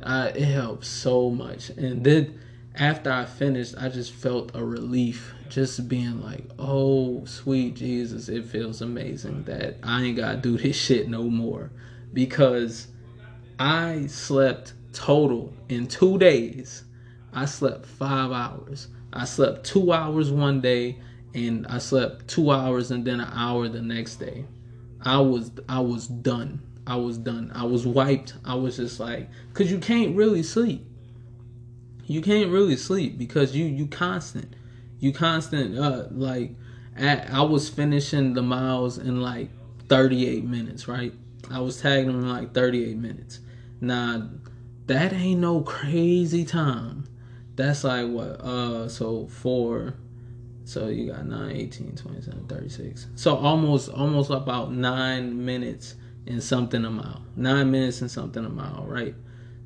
It 0.00 0.44
helped 0.44 0.84
so 0.84 1.30
much. 1.30 1.70
And 1.70 2.04
then 2.04 2.40
after 2.76 3.10
I 3.10 3.24
finished, 3.24 3.74
I 3.78 3.88
just 3.88 4.12
felt 4.12 4.54
a 4.54 4.64
relief. 4.64 5.34
Just 5.48 5.88
being 5.88 6.22
like, 6.22 6.44
oh, 6.60 7.24
sweet 7.24 7.74
Jesus, 7.74 8.28
it 8.28 8.44
feels 8.44 8.82
amazing 8.82 9.42
that 9.44 9.78
I 9.82 10.04
ain't 10.04 10.16
got 10.16 10.30
to 10.30 10.36
do 10.36 10.56
this 10.56 10.76
shit 10.76 11.08
no 11.08 11.24
more. 11.24 11.72
Because 12.12 12.86
I 13.58 14.06
slept 14.06 14.74
total 14.92 15.52
in 15.68 15.88
two 15.88 16.18
days. 16.18 16.84
I 17.32 17.44
slept 17.44 17.86
five 17.86 18.32
hours. 18.32 18.88
I 19.12 19.24
slept 19.24 19.64
two 19.64 19.92
hours 19.92 20.30
one 20.30 20.60
day 20.60 20.98
and 21.34 21.66
I 21.68 21.78
slept 21.78 22.28
two 22.28 22.50
hours 22.50 22.90
and 22.90 23.04
then 23.04 23.20
an 23.20 23.30
hour 23.32 23.68
the 23.68 23.82
next 23.82 24.16
day. 24.16 24.44
I 25.02 25.18
was 25.18 25.50
I 25.68 25.80
was 25.80 26.06
done. 26.06 26.62
I 26.86 26.96
was 26.96 27.18
done. 27.18 27.52
I 27.54 27.64
was 27.64 27.86
wiped. 27.86 28.34
I 28.44 28.54
was 28.54 28.76
just 28.76 29.00
like, 29.00 29.28
cause 29.54 29.70
you 29.70 29.78
can't 29.78 30.16
really 30.16 30.42
sleep. 30.42 30.86
You 32.06 32.20
can't 32.20 32.50
really 32.50 32.76
sleep 32.76 33.16
because 33.16 33.54
you 33.54 33.64
you 33.64 33.86
constant. 33.86 34.54
You 34.98 35.12
constant. 35.12 35.78
Uh, 35.78 36.06
like 36.10 36.52
at, 36.96 37.30
I 37.30 37.42
was 37.42 37.68
finishing 37.68 38.34
the 38.34 38.42
miles 38.42 38.98
in 38.98 39.20
like 39.22 39.50
38 39.88 40.44
minutes. 40.44 40.88
Right. 40.88 41.14
I 41.50 41.60
was 41.60 41.80
tagging 41.80 42.08
them 42.08 42.22
in 42.22 42.28
like 42.28 42.52
38 42.52 42.96
minutes. 42.96 43.40
Now 43.80 44.28
that 44.86 45.12
ain't 45.12 45.40
no 45.40 45.62
crazy 45.62 46.44
time 46.44 47.06
that's 47.60 47.84
like 47.84 48.06
what 48.06 48.40
uh 48.40 48.88
so 48.88 49.26
four 49.26 49.94
so 50.64 50.88
you 50.88 51.10
got 51.10 51.26
9 51.26 51.50
18 51.50 51.96
27 51.96 52.46
36 52.46 53.06
so 53.14 53.36
almost 53.36 53.88
almost 53.90 54.30
about 54.30 54.72
nine 54.72 55.44
minutes 55.44 55.96
and 56.26 56.42
something 56.42 56.84
a 56.84 56.90
mile. 56.90 57.22
Nine 57.36 57.70
minutes 57.70 58.00
and 58.00 58.10
something 58.10 58.44
a 58.44 58.48
mile 58.48 58.84
right? 58.86 59.14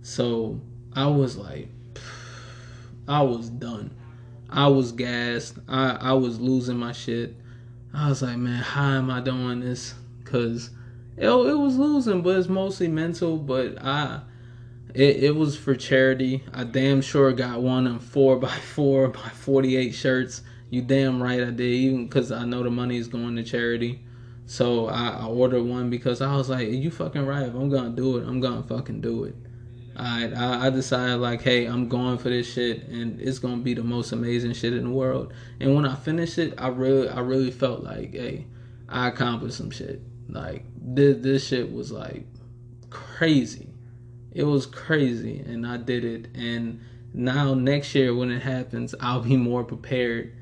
So 0.02 0.60
i 0.94 1.06
was 1.06 1.36
like 1.36 1.68
i 3.08 3.22
was 3.22 3.50
done. 3.50 3.94
I 4.48 4.68
was 4.68 4.92
gassed. 4.92 5.58
I 5.68 5.90
i 6.00 6.12
was 6.12 6.40
losing 6.40 6.76
my 6.76 6.92
shit. 6.92 7.36
I 7.92 8.08
was 8.08 8.22
like 8.22 8.36
man 8.36 8.62
how 8.62 8.92
am 8.92 9.10
i 9.10 9.20
doing 9.20 9.60
this? 9.60 9.94
Because 10.22 10.70
it, 11.16 11.28
it 11.28 11.54
was 11.54 11.76
losing 11.76 12.22
but 12.22 12.36
it's 12.36 12.48
mostly 12.48 12.88
mental 12.88 13.36
but 13.36 13.80
i 13.80 14.20
it, 14.94 15.24
it 15.24 15.36
was 15.36 15.56
for 15.56 15.74
charity. 15.74 16.44
I 16.52 16.64
damn 16.64 17.02
sure 17.02 17.32
got 17.32 17.60
one 17.60 17.86
of 17.88 18.02
four 18.02 18.36
by 18.38 18.56
four 18.56 19.08
by 19.08 19.28
forty 19.28 19.76
eight 19.76 19.92
shirts. 19.92 20.42
You 20.70 20.82
damn 20.82 21.22
right 21.22 21.42
I 21.42 21.50
did, 21.50 21.60
even 21.60 22.06
because 22.06 22.30
I 22.32 22.44
know 22.44 22.62
the 22.62 22.70
money 22.70 22.96
is 22.96 23.08
going 23.08 23.36
to 23.36 23.42
charity. 23.42 24.04
So 24.46 24.86
I, 24.86 25.08
I 25.08 25.26
ordered 25.26 25.64
one 25.64 25.90
because 25.90 26.20
I 26.20 26.36
was 26.36 26.48
like, 26.48 26.68
you 26.68 26.90
fucking 26.90 27.26
right. 27.26 27.46
If 27.46 27.54
I'm 27.54 27.68
gonna 27.68 27.90
do 27.90 28.18
it, 28.18 28.26
I'm 28.26 28.40
gonna 28.40 28.62
fucking 28.62 29.00
do 29.00 29.24
it. 29.24 29.34
I, 29.96 30.66
I 30.66 30.70
decided 30.70 31.16
like, 31.16 31.42
hey, 31.42 31.66
I'm 31.66 31.88
going 31.88 32.18
for 32.18 32.28
this 32.28 32.52
shit, 32.52 32.88
and 32.88 33.20
it's 33.20 33.38
gonna 33.38 33.62
be 33.62 33.74
the 33.74 33.84
most 33.84 34.12
amazing 34.12 34.52
shit 34.54 34.74
in 34.74 34.84
the 34.84 34.90
world. 34.90 35.32
And 35.60 35.74
when 35.74 35.86
I 35.86 35.94
finished 35.94 36.38
it, 36.38 36.54
I 36.58 36.68
really, 36.68 37.08
I 37.08 37.20
really 37.20 37.50
felt 37.50 37.82
like, 37.82 38.12
hey, 38.12 38.46
I 38.88 39.08
accomplished 39.08 39.56
some 39.56 39.70
shit. 39.70 40.02
Like 40.28 40.64
this, 40.76 41.18
this 41.20 41.46
shit 41.46 41.72
was 41.72 41.90
like 41.92 42.26
crazy 42.90 43.73
it 44.34 44.44
was 44.44 44.66
crazy 44.66 45.38
and 45.40 45.66
I 45.66 45.76
did 45.78 46.04
it 46.04 46.28
and 46.34 46.80
now 47.12 47.54
next 47.54 47.94
year 47.94 48.14
when 48.14 48.30
it 48.30 48.42
happens 48.42 48.94
I'll 49.00 49.20
be 49.20 49.36
more 49.36 49.64
prepared 49.64 50.32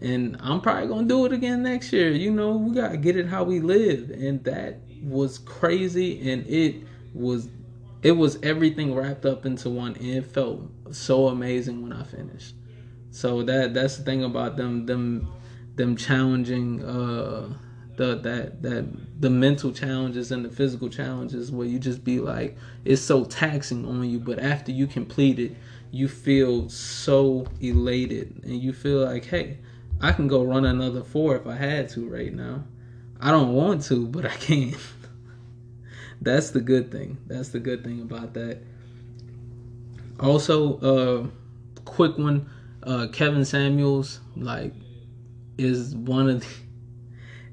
and 0.00 0.36
I'm 0.40 0.60
probably 0.60 0.88
gonna 0.88 1.06
do 1.06 1.24
it 1.24 1.32
again 1.32 1.62
next 1.62 1.92
year. 1.92 2.10
You 2.10 2.30
know, 2.30 2.56
we 2.56 2.74
gotta 2.74 2.96
get 2.96 3.16
it 3.16 3.26
how 3.26 3.44
we 3.44 3.60
live, 3.60 4.10
and 4.10 4.42
that 4.44 4.80
was 5.02 5.38
crazy, 5.38 6.30
and 6.30 6.46
it 6.46 6.76
was, 7.14 7.48
it 8.02 8.12
was 8.12 8.38
everything 8.42 8.94
wrapped 8.94 9.24
up 9.24 9.46
into 9.46 9.70
one, 9.70 9.96
and 9.96 10.06
it 10.06 10.26
felt 10.26 10.62
so 10.90 11.28
amazing 11.28 11.82
when 11.82 11.92
I 11.92 12.02
finished. 12.02 12.54
So 13.10 13.42
that 13.44 13.72
that's 13.72 13.96
the 13.96 14.04
thing 14.04 14.24
about 14.24 14.56
them 14.56 14.84
them 14.84 15.28
them 15.76 15.96
challenging 15.96 16.84
uh 16.84 17.48
the 17.96 18.16
that 18.16 18.62
that 18.62 18.86
the 19.20 19.30
mental 19.30 19.72
challenges 19.72 20.30
and 20.30 20.44
the 20.44 20.50
physical 20.50 20.88
challenges 20.88 21.50
where 21.50 21.66
you 21.66 21.78
just 21.78 22.04
be 22.04 22.20
like 22.20 22.56
it's 22.84 23.02
so 23.02 23.24
taxing 23.24 23.86
on 23.86 24.08
you 24.08 24.18
but 24.18 24.38
after 24.38 24.70
you 24.72 24.86
complete 24.86 25.38
it 25.38 25.52
you 25.90 26.08
feel 26.08 26.68
so 26.68 27.46
elated 27.60 28.40
and 28.44 28.60
you 28.60 28.72
feel 28.72 29.04
like 29.04 29.24
hey 29.24 29.58
i 30.00 30.12
can 30.12 30.28
go 30.28 30.42
run 30.42 30.64
another 30.64 31.02
four 31.02 31.36
if 31.36 31.46
i 31.46 31.54
had 31.54 31.88
to 31.88 32.08
right 32.08 32.32
now. 32.32 32.64
I 33.18 33.30
don't 33.30 33.54
want 33.54 33.82
to 33.84 34.06
but 34.06 34.26
i 34.26 34.36
can. 34.36 34.74
That's 36.20 36.50
the 36.50 36.60
good 36.60 36.90
thing. 36.90 37.18
That's 37.26 37.50
the 37.50 37.60
good 37.60 37.84
thing 37.84 38.00
about 38.00 38.34
that. 38.34 38.58
Also 40.20 40.78
uh 40.80 41.26
quick 41.84 42.18
one 42.18 42.50
uh 42.82 43.06
kevin 43.12 43.44
samuels 43.44 44.20
like 44.36 44.72
is 45.56 45.94
one 45.94 46.28
of 46.28 46.40
the 46.40 46.46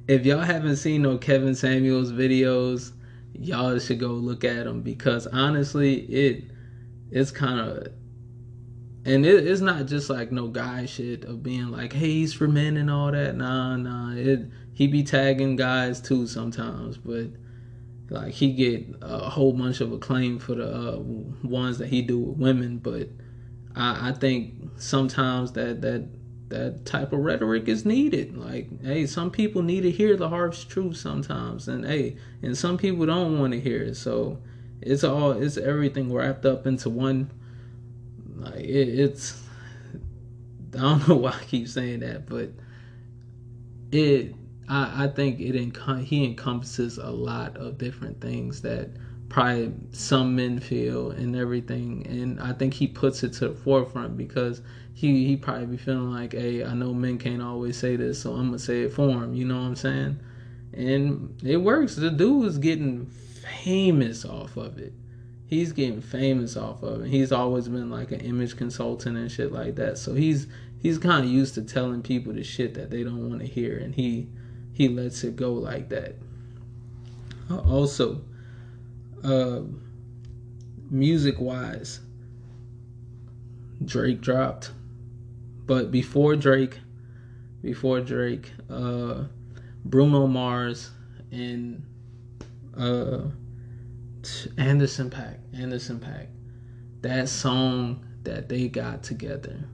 if 0.07 0.25
y'all 0.25 0.41
haven't 0.41 0.77
seen 0.77 1.01
no 1.01 1.17
Kevin 1.17 1.55
Samuels 1.55 2.12
videos, 2.12 2.91
y'all 3.33 3.77
should 3.79 4.00
go 4.00 4.07
look 4.07 4.43
at 4.43 4.65
them 4.65 4.81
because 4.81 5.27
honestly, 5.27 6.01
it 6.01 6.45
it's 7.12 7.31
kind 7.31 7.60
of 7.60 7.88
and 9.05 9.25
it, 9.25 9.48
it's 9.48 9.62
not 9.62 9.86
just 9.86 10.10
like 10.10 10.31
no 10.31 10.48
guy 10.48 10.86
shit 10.86 11.25
of 11.25 11.43
being 11.43 11.69
like, 11.69 11.93
hey, 11.93 12.10
he's 12.12 12.33
for 12.33 12.48
men 12.48 12.77
and 12.77 12.89
all 12.89 13.12
that. 13.12 13.36
Nah, 13.36 13.75
nah. 13.75 14.13
It 14.13 14.50
he 14.74 14.88
be 14.88 15.03
tagging 15.03 15.55
guys 15.55 16.01
too 16.01 16.25
sometimes, 16.27 16.98
but 16.98 17.27
like 18.10 18.33
he 18.33 18.53
get 18.53 18.95
a 19.01 19.29
whole 19.29 19.53
bunch 19.53 19.81
of 19.81 19.91
acclaim 19.91 20.39
for 20.39 20.55
the 20.55 20.93
uh, 20.93 21.00
ones 21.43 21.77
that 21.77 21.88
he 21.88 22.01
do 22.01 22.19
with 22.19 22.38
women. 22.38 22.77
But 22.77 23.10
I, 23.75 24.10
I 24.10 24.12
think 24.13 24.53
sometimes 24.77 25.53
that 25.53 25.81
that 25.81 26.07
that 26.50 26.85
type 26.85 27.13
of 27.13 27.19
rhetoric 27.19 27.67
is 27.67 27.85
needed. 27.85 28.38
Like, 28.38 28.83
hey, 28.83 29.05
some 29.05 29.31
people 29.31 29.62
need 29.62 29.81
to 29.81 29.91
hear 29.91 30.15
the 30.15 30.29
harsh 30.29 30.65
truth 30.65 30.97
sometimes, 30.97 31.67
and 31.67 31.85
hey, 31.85 32.17
and 32.41 32.57
some 32.57 32.77
people 32.77 33.05
don't 33.05 33.39
want 33.39 33.53
to 33.53 33.59
hear 33.59 33.81
it. 33.81 33.95
So 33.95 34.39
it's 34.81 35.03
all 35.03 35.31
it's 35.31 35.57
everything 35.57 36.13
wrapped 36.13 36.45
up 36.45 36.67
into 36.67 36.89
one. 36.89 37.31
Like 38.35 38.62
it, 38.65 39.00
it's 39.00 39.41
I 40.75 40.81
don't 40.81 41.07
know 41.07 41.15
why 41.17 41.31
I 41.31 41.43
keep 41.45 41.67
saying 41.67 42.01
that, 42.01 42.27
but 42.27 42.51
it 43.91 44.35
I 44.67 45.05
I 45.05 45.07
think 45.07 45.39
it 45.39 45.55
enc- 45.55 46.03
he 46.03 46.25
encompasses 46.25 46.97
a 46.97 47.09
lot 47.09 47.57
of 47.57 47.77
different 47.77 48.21
things 48.21 48.62
that 48.62 48.89
probably 49.33 49.73
some 49.91 50.35
men 50.35 50.59
feel 50.59 51.09
and 51.11 51.35
everything 51.35 52.05
and 52.07 52.39
i 52.39 52.53
think 52.53 52.73
he 52.73 52.85
puts 52.85 53.23
it 53.23 53.33
to 53.33 53.49
the 53.49 53.55
forefront 53.55 54.15
because 54.15 54.61
he 54.93 55.25
he 55.25 55.35
probably 55.35 55.65
be 55.65 55.77
feeling 55.77 56.11
like 56.11 56.33
hey 56.33 56.63
i 56.63 56.73
know 56.73 56.93
men 56.93 57.17
can't 57.17 57.41
always 57.41 57.75
say 57.75 57.95
this 57.95 58.21
so 58.21 58.33
i'm 58.33 58.45
gonna 58.45 58.59
say 58.59 58.83
it 58.83 58.93
for 58.93 59.09
him 59.09 59.33
you 59.33 59.43
know 59.43 59.55
what 59.55 59.65
i'm 59.65 59.75
saying 59.75 60.19
and 60.73 61.39
it 61.43 61.57
works. 61.57 61.95
The 61.95 62.09
dude 62.09 62.47
is 62.47 62.57
getting 62.57 63.05
famous 63.05 64.25
off 64.25 64.57
of 64.57 64.79
it. 64.79 64.93
He's 65.47 65.71
getting 65.71 66.01
famous 66.01 66.57
off 66.57 66.81
of 66.81 67.03
it. 67.03 67.09
He's 67.09 67.31
always 67.31 67.67
been 67.67 67.91
like 67.91 68.11
an 68.11 68.21
image 68.21 68.57
consultant 68.57 69.17
and 69.17 69.31
shit 69.31 69.51
like 69.51 69.75
that. 69.75 69.97
So 69.97 70.15
he's 70.15 70.47
he's 70.81 70.97
kind 70.97 71.23
of 71.23 71.31
used 71.31 71.53
to 71.55 71.61
telling 71.61 72.01
people 72.01 72.33
the 72.33 72.43
shit 72.43 72.73
that 72.73 72.89
they 72.89 73.03
don't 73.03 73.29
want 73.29 73.41
to 73.41 73.47
hear, 73.47 73.77
and 73.77 73.93
he 73.93 74.27
he 74.73 74.89
lets 74.89 75.23
it 75.23 75.35
go 75.35 75.53
like 75.53 75.89
that. 75.89 76.15
Uh, 77.51 77.59
also, 77.59 78.21
uh, 79.24 79.62
music 80.89 81.39
wise, 81.39 82.01
Drake 83.84 84.22
dropped, 84.22 84.72
but 85.65 85.92
before 85.92 86.36
Drake, 86.36 86.80
before 87.62 88.01
Drake, 88.01 88.51
uh, 88.70 89.25
Bruno 89.86 90.27
Mars 90.27 90.92
and 91.32 91.84
uh, 92.77 93.22
Anderson 94.58 95.10
.Paak, 95.10 95.38
Anderson 95.53 96.00
.Paak, 96.00 96.27
that 97.01 97.27
song 97.30 98.06
that 98.24 98.48
they 98.50 98.68
got 98.68 99.03
together 99.03 99.65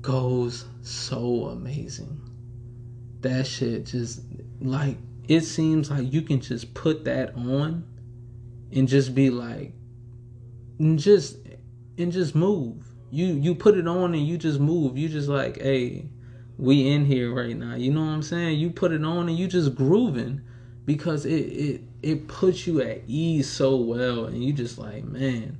goes 0.00 0.64
so 0.82 1.46
amazing. 1.46 2.20
That 3.20 3.46
shit 3.46 3.86
just 3.86 4.22
like 4.60 4.96
it 5.28 5.42
seems 5.42 5.90
like 5.90 6.12
you 6.12 6.22
can 6.22 6.40
just 6.40 6.72
put 6.74 7.04
that 7.04 7.34
on 7.36 7.84
and 8.72 8.88
just 8.88 9.14
be 9.14 9.30
like 9.30 9.72
and 10.78 10.98
just 10.98 11.36
and 11.98 12.12
just 12.12 12.34
move. 12.34 12.86
You 13.10 13.26
you 13.26 13.54
put 13.54 13.76
it 13.76 13.86
on 13.86 14.14
and 14.14 14.26
you 14.26 14.38
just 14.38 14.60
move. 14.60 14.96
You 14.96 15.08
just 15.08 15.28
like, 15.28 15.60
hey, 15.60 16.08
we 16.58 16.88
in 16.88 17.04
here 17.04 17.32
right 17.32 17.56
now. 17.56 17.74
You 17.74 17.92
know 17.92 18.00
what 18.00 18.10
I'm 18.10 18.22
saying? 18.22 18.58
You 18.58 18.70
put 18.70 18.92
it 18.92 19.04
on 19.04 19.28
and 19.28 19.38
you 19.38 19.46
just 19.46 19.74
grooving 19.74 20.42
because 20.86 21.26
it 21.26 21.30
it 21.32 21.82
it 22.02 22.28
puts 22.28 22.66
you 22.66 22.80
at 22.80 23.02
ease 23.06 23.48
so 23.48 23.76
well 23.76 24.26
and 24.26 24.42
you 24.42 24.52
just 24.52 24.78
like, 24.78 25.04
man. 25.04 25.58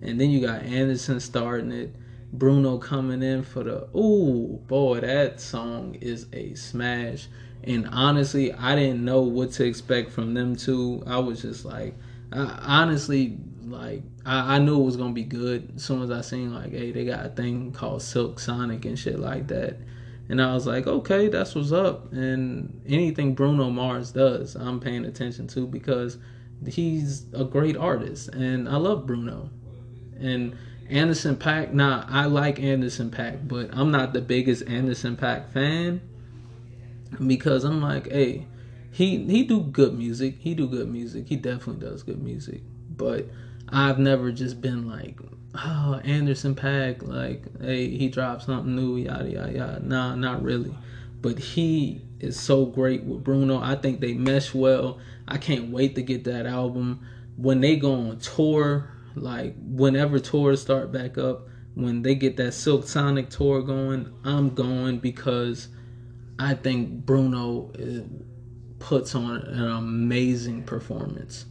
And 0.00 0.20
then 0.20 0.30
you 0.30 0.44
got 0.44 0.62
Anderson 0.62 1.20
starting 1.20 1.70
it 1.70 1.94
Bruno 2.32 2.78
coming 2.78 3.22
in 3.22 3.42
for 3.42 3.62
the 3.62 3.88
ooh 3.96 4.58
boy 4.66 5.00
that 5.00 5.38
song 5.38 5.94
is 6.00 6.26
a 6.32 6.54
smash 6.54 7.28
and 7.62 7.86
honestly 7.92 8.54
I 8.54 8.74
didn't 8.74 9.04
know 9.04 9.20
what 9.20 9.52
to 9.52 9.64
expect 9.64 10.10
from 10.10 10.32
them 10.32 10.56
two 10.56 11.02
I 11.06 11.18
was 11.18 11.42
just 11.42 11.66
like 11.66 11.94
I, 12.32 12.82
honestly 12.82 13.38
like 13.64 14.02
I, 14.24 14.56
I 14.56 14.58
knew 14.58 14.80
it 14.80 14.84
was 14.84 14.96
gonna 14.96 15.12
be 15.12 15.24
good. 15.24 15.72
As 15.76 15.84
soon 15.84 16.02
as 16.02 16.10
I 16.10 16.20
seen 16.20 16.54
like 16.54 16.72
hey 16.72 16.92
they 16.92 17.04
got 17.04 17.26
a 17.26 17.28
thing 17.30 17.72
called 17.72 18.02
Silk 18.02 18.40
Sonic 18.40 18.84
and 18.84 18.98
shit 18.98 19.18
like 19.18 19.48
that. 19.48 19.76
And 20.28 20.40
I 20.40 20.54
was 20.54 20.66
like 20.66 20.86
okay 20.86 21.28
that's 21.28 21.54
what's 21.54 21.72
up. 21.72 22.12
And 22.12 22.82
anything 22.86 23.34
Bruno 23.34 23.70
Mars 23.70 24.12
does 24.12 24.54
I'm 24.54 24.80
paying 24.80 25.04
attention 25.04 25.46
to 25.48 25.66
because 25.66 26.18
he's 26.66 27.26
a 27.32 27.44
great 27.44 27.76
artist. 27.76 28.28
And 28.28 28.68
I 28.68 28.76
love 28.76 29.06
Bruno. 29.06 29.50
And 30.18 30.56
Anderson 30.88 31.36
.Paak, 31.36 31.72
nah, 31.72 32.04
I 32.06 32.26
like 32.26 32.60
Anderson 32.60 33.10
.Paak, 33.10 33.48
but 33.48 33.70
I'm 33.72 33.90
not 33.90 34.12
the 34.12 34.20
biggest 34.20 34.68
Anderson 34.68 35.16
.Paak 35.16 35.50
fan 35.50 36.02
because 37.26 37.64
I'm 37.64 37.80
like, 37.80 38.10
hey, 38.10 38.46
he 38.92 39.24
he 39.24 39.42
do 39.42 39.62
good 39.62 39.98
music. 39.98 40.36
He 40.38 40.54
do 40.54 40.68
good 40.68 40.88
music. 40.88 41.26
He 41.26 41.36
definitely 41.36 41.88
does 41.88 42.02
good 42.02 42.22
music. 42.22 42.60
But 42.94 43.26
I've 43.70 43.98
never 43.98 44.30
just 44.30 44.60
been 44.60 44.86
like, 44.86 45.18
oh, 45.54 46.00
Anderson 46.04 46.54
.Paak, 46.54 47.02
like, 47.08 47.42
hey, 47.62 47.88
he 47.96 48.08
dropped 48.08 48.42
something 48.42 48.76
new, 48.76 48.98
yada 48.98 49.30
yada 49.30 49.52
yada. 49.52 49.80
Nah, 49.80 50.14
not 50.14 50.42
really. 50.42 50.76
But 51.22 51.38
he 51.38 52.02
is 52.20 52.38
so 52.38 52.66
great 52.66 53.02
with 53.04 53.24
Bruno. 53.24 53.60
I 53.62 53.76
think 53.76 54.00
they 54.00 54.12
mesh 54.12 54.52
well. 54.52 54.98
I 55.26 55.38
can't 55.38 55.70
wait 55.70 55.94
to 55.94 56.02
get 56.02 56.24
that 56.24 56.44
album. 56.44 57.06
When 57.36 57.62
they 57.62 57.76
go 57.76 57.94
on 57.94 58.18
tour, 58.18 58.90
like 59.14 59.54
whenever 59.58 60.18
tours 60.18 60.60
start 60.60 60.92
back 60.92 61.16
up, 61.16 61.48
when 61.74 62.02
they 62.02 62.14
get 62.14 62.36
that 62.36 62.52
Silk 62.52 62.86
Sonic 62.86 63.30
tour 63.30 63.62
going, 63.62 64.12
I'm 64.22 64.50
going 64.54 64.98
because 64.98 65.68
I 66.38 66.52
think 66.54 67.06
Bruno 67.06 67.72
uh, 67.78 68.02
puts 68.82 69.14
on 69.14 69.36
an 69.36 69.70
amazing 69.70 70.64
performance, 70.64 71.46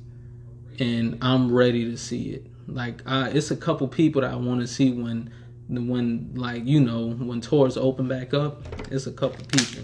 and 0.80 1.18
I'm 1.22 1.52
ready 1.52 1.86
to 1.86 1.98
see 1.98 2.32
it. 2.32 2.48
Like, 2.68 3.02
I, 3.06 3.30
it's 3.30 3.52
a 3.52 3.56
couple 3.56 3.88
people 3.88 4.22
that 4.22 4.32
I 4.32 4.36
want 4.36 4.60
to 4.60 4.68
see 4.68 4.92
when, 4.92 5.32
when 5.70 6.32
like 6.36 6.66
you 6.66 6.82
know 6.82 7.12
when 7.12 7.40
tours 7.42 7.78
open 7.78 8.08
back 8.08 8.34
up. 8.34 8.64
It's 8.92 9.08
a 9.08 9.12
couple 9.12 9.46
people. 9.46 9.84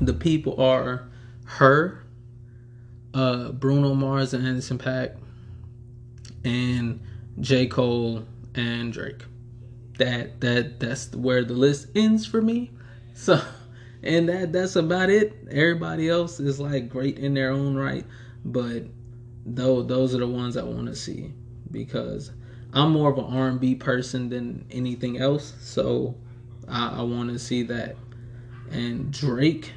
The 0.00 0.14
people 0.14 0.60
are 0.60 1.08
her 1.44 2.04
uh, 3.14 3.52
Bruno 3.52 3.94
Mars 3.94 4.34
and 4.34 4.46
Anderson 4.46 4.78
.Paak, 4.78 5.16
and 6.44 7.00
J. 7.40 7.66
Cole 7.66 8.24
and 8.54 8.92
Drake. 8.92 9.24
That 10.00 10.40
that 10.40 10.80
that's 10.80 11.14
where 11.14 11.44
the 11.44 11.52
list 11.52 11.88
ends 11.94 12.24
for 12.24 12.40
me. 12.40 12.70
So 13.12 13.38
and 14.02 14.30
that 14.30 14.50
that's 14.50 14.76
about 14.76 15.10
it. 15.10 15.36
Everybody 15.50 16.08
else 16.08 16.40
is 16.40 16.58
like 16.58 16.88
great 16.88 17.18
in 17.18 17.34
their 17.34 17.50
own 17.50 17.76
right, 17.76 18.06
but 18.42 18.84
though 19.44 19.82
those 19.82 20.14
are 20.14 20.18
the 20.18 20.26
ones 20.26 20.56
I 20.56 20.62
want 20.62 20.86
to 20.86 20.96
see 20.96 21.34
because 21.70 22.30
I'm 22.72 22.92
more 22.92 23.10
of 23.10 23.18
an 23.18 23.24
R&B 23.24 23.74
person 23.74 24.30
than 24.30 24.64
anything 24.70 25.18
else. 25.18 25.52
So 25.60 26.14
I, 26.66 27.00
I 27.00 27.02
want 27.02 27.30
to 27.30 27.38
see 27.38 27.64
that. 27.64 27.96
And 28.70 29.12
Drake 29.12 29.74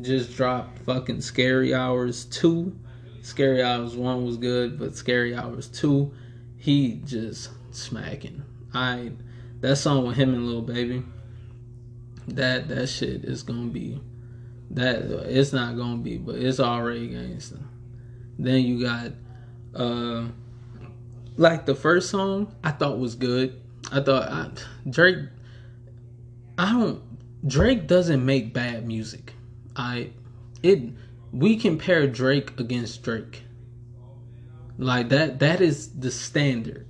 just 0.00 0.34
dropped 0.34 0.78
fucking 0.78 1.20
Scary 1.20 1.74
Hours 1.74 2.24
2. 2.24 2.74
Scary 3.20 3.62
Hours 3.62 3.96
1 3.96 4.24
was 4.24 4.38
good, 4.38 4.78
but 4.78 4.96
Scary 4.96 5.34
Hours 5.34 5.68
2, 5.68 6.10
he 6.56 7.02
just 7.04 7.50
smacking. 7.70 8.43
I 8.74 9.12
that 9.60 9.76
song 9.76 10.06
with 10.06 10.16
him 10.16 10.34
and 10.34 10.46
Lil 10.46 10.62
Baby, 10.62 11.04
that 12.28 12.68
that 12.68 12.88
shit 12.88 13.24
is 13.24 13.42
gonna 13.42 13.68
be 13.68 14.00
that 14.74 15.02
it's 15.28 15.52
not 15.52 15.76
gonna 15.76 15.98
be, 15.98 16.18
but 16.18 16.36
it's 16.36 16.60
already 16.60 17.08
gangster. 17.08 17.60
Then 18.38 18.62
you 18.62 18.82
got 18.82 19.12
uh 19.74 20.26
like 21.36 21.66
the 21.66 21.74
first 21.74 22.10
song 22.10 22.54
I 22.62 22.72
thought 22.72 22.98
was 22.98 23.14
good. 23.14 23.60
I 23.92 24.00
thought 24.00 24.28
I, 24.28 24.50
Drake 24.88 25.18
I 26.58 26.72
don't 26.72 27.02
Drake 27.46 27.86
doesn't 27.86 28.24
make 28.24 28.52
bad 28.52 28.86
music. 28.86 29.34
I 29.76 30.10
it 30.62 30.80
we 31.32 31.56
compare 31.56 32.06
Drake 32.06 32.58
against 32.58 33.02
Drake. 33.02 33.42
Like 34.76 35.10
that 35.10 35.38
that 35.38 35.60
is 35.60 35.90
the 35.92 36.10
standard. 36.10 36.86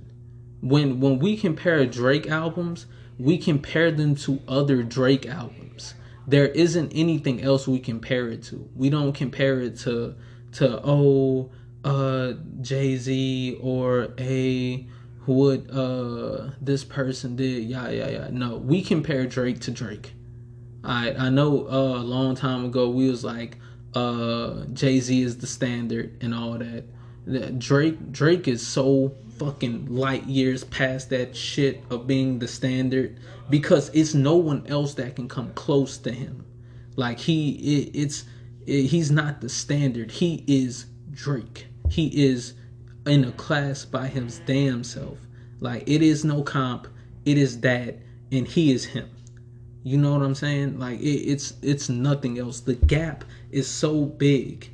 When 0.65 0.99
when 0.99 1.19
we 1.19 1.37
compare 1.37 1.85
Drake 1.85 2.27
albums, 2.27 2.87
we 3.19 3.37
compare 3.37 3.91
them 3.91 4.15
to 4.15 4.41
other 4.47 4.83
Drake 4.83 5.25
albums. 5.27 5.93
There 6.27 6.47
isn't 6.47 6.91
anything 6.95 7.43
else 7.43 7.67
we 7.67 7.79
compare 7.79 8.29
it 8.29 8.41
to. 8.49 8.67
We 8.75 8.89
don't 8.89 9.13
compare 9.13 9.61
it 9.61 9.77
to 9.79 10.15
to 10.53 10.81
oh 10.83 11.51
uh 11.83 12.33
Jay-Z 12.61 13.59
or 13.61 14.09
a 14.17 14.87
what 15.25 15.69
uh 15.69 16.49
this 16.61 16.83
person 16.83 17.35
did 17.35 17.63
yeah 17.63 17.89
yeah 17.89 18.09
yeah 18.09 18.27
no 18.31 18.57
we 18.57 18.81
compare 18.81 19.25
Drake 19.25 19.59
to 19.61 19.71
Drake 19.71 20.13
I 20.83 21.13
I 21.13 21.29
know 21.29 21.67
uh, 21.67 21.99
a 22.01 22.05
long 22.15 22.35
time 22.35 22.65
ago 22.65 22.89
we 22.89 23.09
was 23.09 23.23
like 23.23 23.57
uh, 23.95 24.65
Jay 24.73 24.99
Z 24.99 25.21
is 25.21 25.37
the 25.37 25.47
standard 25.47 26.17
and 26.21 26.33
all 26.33 26.57
that. 26.57 26.83
Drake 27.57 28.11
Drake 28.11 28.47
is 28.47 28.65
so 28.65 29.15
fucking 29.37 29.87
light 29.87 30.25
years 30.25 30.63
past 30.63 31.09
that 31.09 31.35
shit 31.35 31.83
of 31.89 32.07
being 32.07 32.39
the 32.39 32.47
standard 32.47 33.19
because 33.49 33.89
it's 33.93 34.13
no 34.13 34.35
one 34.35 34.65
else 34.67 34.93
that 34.95 35.15
can 35.15 35.27
come 35.27 35.51
close 35.53 35.97
to 35.99 36.11
him. 36.11 36.45
Like 36.95 37.19
he 37.19 37.51
it, 37.53 37.91
it's 37.95 38.25
it, 38.65 38.83
he's 38.83 39.09
not 39.09 39.41
the 39.41 39.49
standard. 39.49 40.11
He 40.11 40.43
is 40.47 40.85
Drake. 41.11 41.65
He 41.89 42.25
is 42.27 42.53
in 43.07 43.23
a 43.25 43.31
class 43.31 43.85
by 43.85 44.07
his 44.07 44.39
damn 44.45 44.83
self. 44.83 45.17
Like 45.59 45.83
it 45.87 46.03
is 46.03 46.23
no 46.23 46.43
comp. 46.43 46.87
It 47.25 47.39
is 47.39 47.59
that 47.61 47.97
and 48.31 48.47
he 48.47 48.71
is 48.71 48.85
him. 48.85 49.09
You 49.83 49.97
know 49.97 50.13
what 50.13 50.21
I'm 50.21 50.35
saying? 50.35 50.79
Like 50.79 50.99
it, 50.99 51.03
it's 51.03 51.53
it's 51.63 51.89
nothing 51.89 52.37
else. 52.37 52.59
The 52.59 52.75
gap 52.75 53.23
is 53.51 53.67
so 53.67 54.05
big 54.05 54.69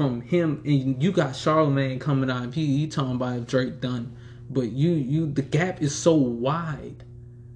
from 0.00 0.22
him, 0.22 0.62
and 0.64 1.02
you 1.02 1.12
got 1.12 1.36
Charlemagne 1.36 1.98
coming 1.98 2.30
out. 2.30 2.54
He, 2.54 2.78
he 2.78 2.86
talking 2.86 3.16
about 3.16 3.46
Drake 3.46 3.82
done, 3.82 4.16
but 4.48 4.72
you 4.72 4.92
you 4.92 5.30
the 5.30 5.42
gap 5.42 5.82
is 5.82 5.94
so 5.94 6.14
wide 6.14 7.04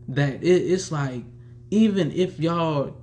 that 0.08 0.42
it, 0.42 0.46
it's 0.46 0.92
like 0.92 1.22
even 1.70 2.12
if 2.12 2.38
y'all 2.38 2.98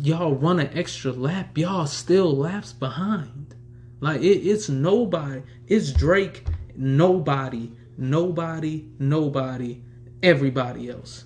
y'all 0.00 0.36
run 0.36 0.60
an 0.60 0.70
extra 0.78 1.10
lap, 1.10 1.58
y'all 1.58 1.86
still 1.86 2.32
laps 2.36 2.72
behind. 2.72 3.56
Like 3.98 4.20
it, 4.20 4.46
it's 4.46 4.68
nobody. 4.68 5.42
It's 5.66 5.92
Drake. 5.92 6.46
Nobody. 6.76 7.72
Nobody. 7.96 8.86
Nobody. 9.00 9.82
Everybody 10.22 10.88
else. 10.88 11.24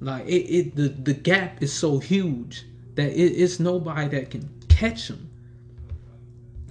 Like 0.00 0.24
it, 0.24 0.46
it 0.48 0.76
the 0.76 0.88
the 0.88 1.12
gap 1.12 1.62
is 1.62 1.74
so 1.74 1.98
huge 1.98 2.64
that 2.94 3.12
it, 3.12 3.32
it's 3.32 3.60
nobody 3.60 4.08
that 4.16 4.30
can 4.30 4.48
catch 4.70 5.10
him 5.10 5.25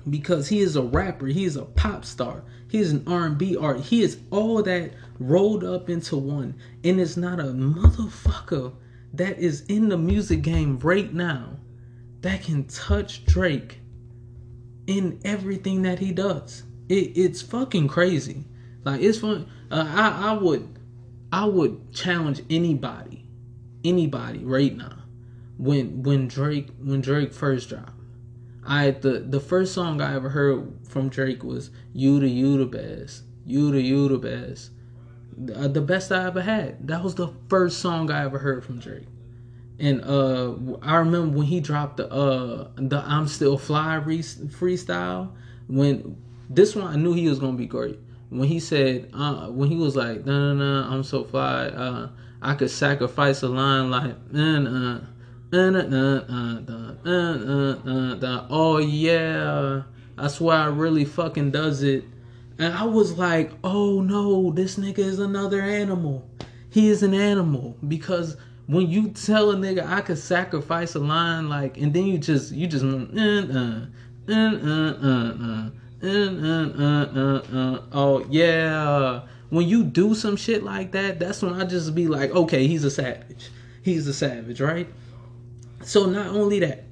because 0.09 0.49
he 0.49 0.59
is 0.59 0.75
a 0.75 0.81
rapper, 0.81 1.27
he 1.27 1.45
is 1.45 1.55
a 1.55 1.65
pop 1.65 2.05
star, 2.05 2.43
he 2.69 2.79
is 2.79 2.91
an 2.91 3.03
R&B 3.07 3.57
art, 3.57 3.79
he 3.79 4.01
is 4.03 4.19
all 4.31 4.61
that 4.63 4.91
rolled 5.19 5.63
up 5.63 5.89
into 5.89 6.17
one, 6.17 6.55
and 6.83 6.99
it's 6.99 7.17
not 7.17 7.39
a 7.39 7.43
motherfucker 7.43 8.73
that 9.13 9.39
is 9.39 9.61
in 9.67 9.89
the 9.89 9.97
music 9.97 10.41
game 10.41 10.77
right 10.79 11.13
now 11.13 11.57
that 12.21 12.43
can 12.43 12.65
touch 12.65 13.25
Drake 13.25 13.79
in 14.87 15.19
everything 15.23 15.83
that 15.83 15.99
he 15.99 16.11
does. 16.11 16.63
It, 16.89 17.17
it's 17.17 17.41
fucking 17.41 17.87
crazy. 17.87 18.45
Like 18.83 19.01
it's 19.01 19.19
fun. 19.19 19.49
Uh, 19.71 19.85
I 19.87 20.29
I 20.29 20.33
would 20.33 20.79
I 21.31 21.45
would 21.45 21.93
challenge 21.93 22.41
anybody, 22.49 23.27
anybody 23.83 24.39
right 24.39 24.75
now 24.75 24.99
when 25.57 26.03
when 26.03 26.27
Drake 26.27 26.69
when 26.83 27.01
Drake 27.01 27.33
first 27.33 27.69
dropped. 27.69 27.94
I 28.65 28.91
the 28.91 29.19
the 29.19 29.39
first 29.39 29.73
song 29.73 30.01
I 30.01 30.15
ever 30.15 30.29
heard 30.29 30.73
from 30.87 31.09
Drake 31.09 31.43
was 31.43 31.69
"You 31.93 32.19
the 32.19 32.29
You 32.29 32.57
the 32.57 32.65
Best, 32.65 33.23
You 33.45 33.71
the 33.71 33.81
You 33.81 34.07
the 34.07 34.17
Best." 34.17 34.71
Uh, 35.53 35.67
the 35.67 35.81
best 35.81 36.11
I 36.13 36.25
ever 36.27 36.41
had. 36.41 36.87
That 36.87 37.03
was 37.03 37.15
the 37.15 37.27
first 37.49 37.79
song 37.79 38.09
I 38.09 38.23
ever 38.23 38.37
heard 38.37 38.63
from 38.63 38.79
Drake. 38.79 39.07
And 39.77 40.01
uh, 40.03 40.53
I 40.81 40.95
remember 40.95 41.37
when 41.37 41.47
he 41.47 41.59
dropped 41.59 41.97
the 41.97 42.09
uh 42.11 42.69
the 42.77 43.03
"I'm 43.05 43.27
Still 43.27 43.57
Fly" 43.57 43.95
re- 43.95 44.19
freestyle. 44.19 45.31
When 45.67 46.15
this 46.49 46.75
one, 46.75 46.93
I 46.93 46.95
knew 46.95 47.13
he 47.13 47.27
was 47.27 47.39
gonna 47.39 47.57
be 47.57 47.65
great. 47.65 47.99
When 48.29 48.47
he 48.47 48.59
said, 48.59 49.09
uh, 49.13 49.47
when 49.47 49.69
he 49.69 49.75
was 49.75 49.95
like, 49.95 50.25
"No, 50.25 50.53
no, 50.53 50.81
no, 50.81 50.89
I'm 50.89 51.03
so 51.03 51.23
fly," 51.23 51.65
uh, 51.67 52.09
I 52.41 52.53
could 52.55 52.71
sacrifice 52.71 53.41
a 53.43 53.49
line 53.49 53.91
like, 53.91 54.31
"Nah, 54.31 54.59
nah." 54.59 54.99
Oh 58.49 58.77
yeah, 58.77 59.83
that's 60.17 60.41
why 60.41 60.55
I 60.55 60.65
really 60.65 61.05
fucking 61.05 61.51
does 61.51 61.83
it. 61.83 62.03
And 62.57 62.73
I 62.73 62.83
was 62.85 63.17
like, 63.17 63.51
oh 63.63 64.01
no, 64.01 64.51
this 64.51 64.77
nigga 64.77 64.99
is 64.99 65.19
another 65.19 65.61
animal. 65.61 66.27
He 66.69 66.89
is 66.89 67.03
an 67.03 67.13
animal 67.13 67.77
because 67.87 68.37
when 68.67 68.89
you 68.89 69.09
tell 69.09 69.51
a 69.51 69.55
nigga 69.55 69.85
I 69.87 70.01
could 70.01 70.17
sacrifice 70.17 70.95
a 70.95 70.99
line 70.99 71.47
like, 71.49 71.77
and 71.77 71.93
then 71.93 72.05
you 72.07 72.17
just 72.17 72.51
you 72.51 72.67
just 72.67 72.83
uh, 72.83 72.87
uh, 72.87 73.85
uh, 74.31 75.69
uh, 77.53 77.81
oh 77.91 78.25
yeah. 78.29 79.21
When 79.49 79.67
you 79.67 79.83
do 79.83 80.15
some 80.15 80.35
shit 80.35 80.63
like 80.63 80.91
that, 80.93 81.19
that's 81.19 81.41
when 81.41 81.53
I 81.53 81.65
just 81.65 81.93
be 81.93 82.07
like, 82.07 82.31
okay, 82.31 82.67
he's 82.67 82.83
a 82.83 82.91
savage. 82.91 83.51
He's 83.83 84.07
a 84.07 84.13
savage, 84.13 84.59
right? 84.59 84.87
So 85.85 86.07
not 86.07 86.27
only 86.27 86.59
that, 86.61 86.85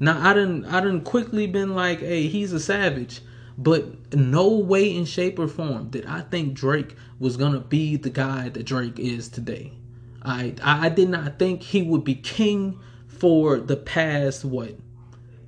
now 0.00 0.20
I 0.28 0.34
didn't 0.34 0.64
I 0.66 0.80
didn't 0.80 1.02
quickly 1.02 1.46
been 1.46 1.74
like, 1.74 2.00
hey, 2.00 2.26
he's 2.26 2.52
a 2.52 2.60
savage. 2.60 3.20
But 3.56 4.14
no 4.14 4.48
way 4.48 4.94
in 4.94 5.04
shape 5.04 5.38
or 5.38 5.46
form 5.46 5.90
did 5.90 6.06
I 6.06 6.22
think 6.22 6.54
Drake 6.54 6.96
was 7.18 7.36
gonna 7.36 7.60
be 7.60 7.96
the 7.96 8.10
guy 8.10 8.48
that 8.48 8.64
Drake 8.64 8.98
is 8.98 9.28
today. 9.28 9.72
I 10.22 10.54
I 10.62 10.88
did 10.88 11.10
not 11.10 11.38
think 11.38 11.62
he 11.62 11.82
would 11.82 12.02
be 12.02 12.14
king 12.14 12.78
for 13.06 13.60
the 13.60 13.76
past 13.76 14.44
what 14.44 14.76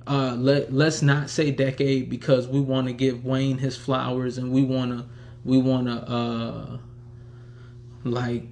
uh 0.05 0.35
let 0.37 0.71
let's 0.71 1.01
not 1.01 1.29
say 1.29 1.51
decade 1.51 2.09
because 2.09 2.47
we 2.47 2.59
want 2.59 2.87
to 2.87 2.93
give 2.93 3.25
Wayne 3.25 3.57
his 3.57 3.75
flowers 3.75 4.37
and 4.37 4.51
we 4.51 4.63
want 4.63 4.91
to 4.91 5.05
we 5.43 5.57
want 5.57 5.87
to 5.87 5.93
uh 5.93 6.77
like 8.03 8.43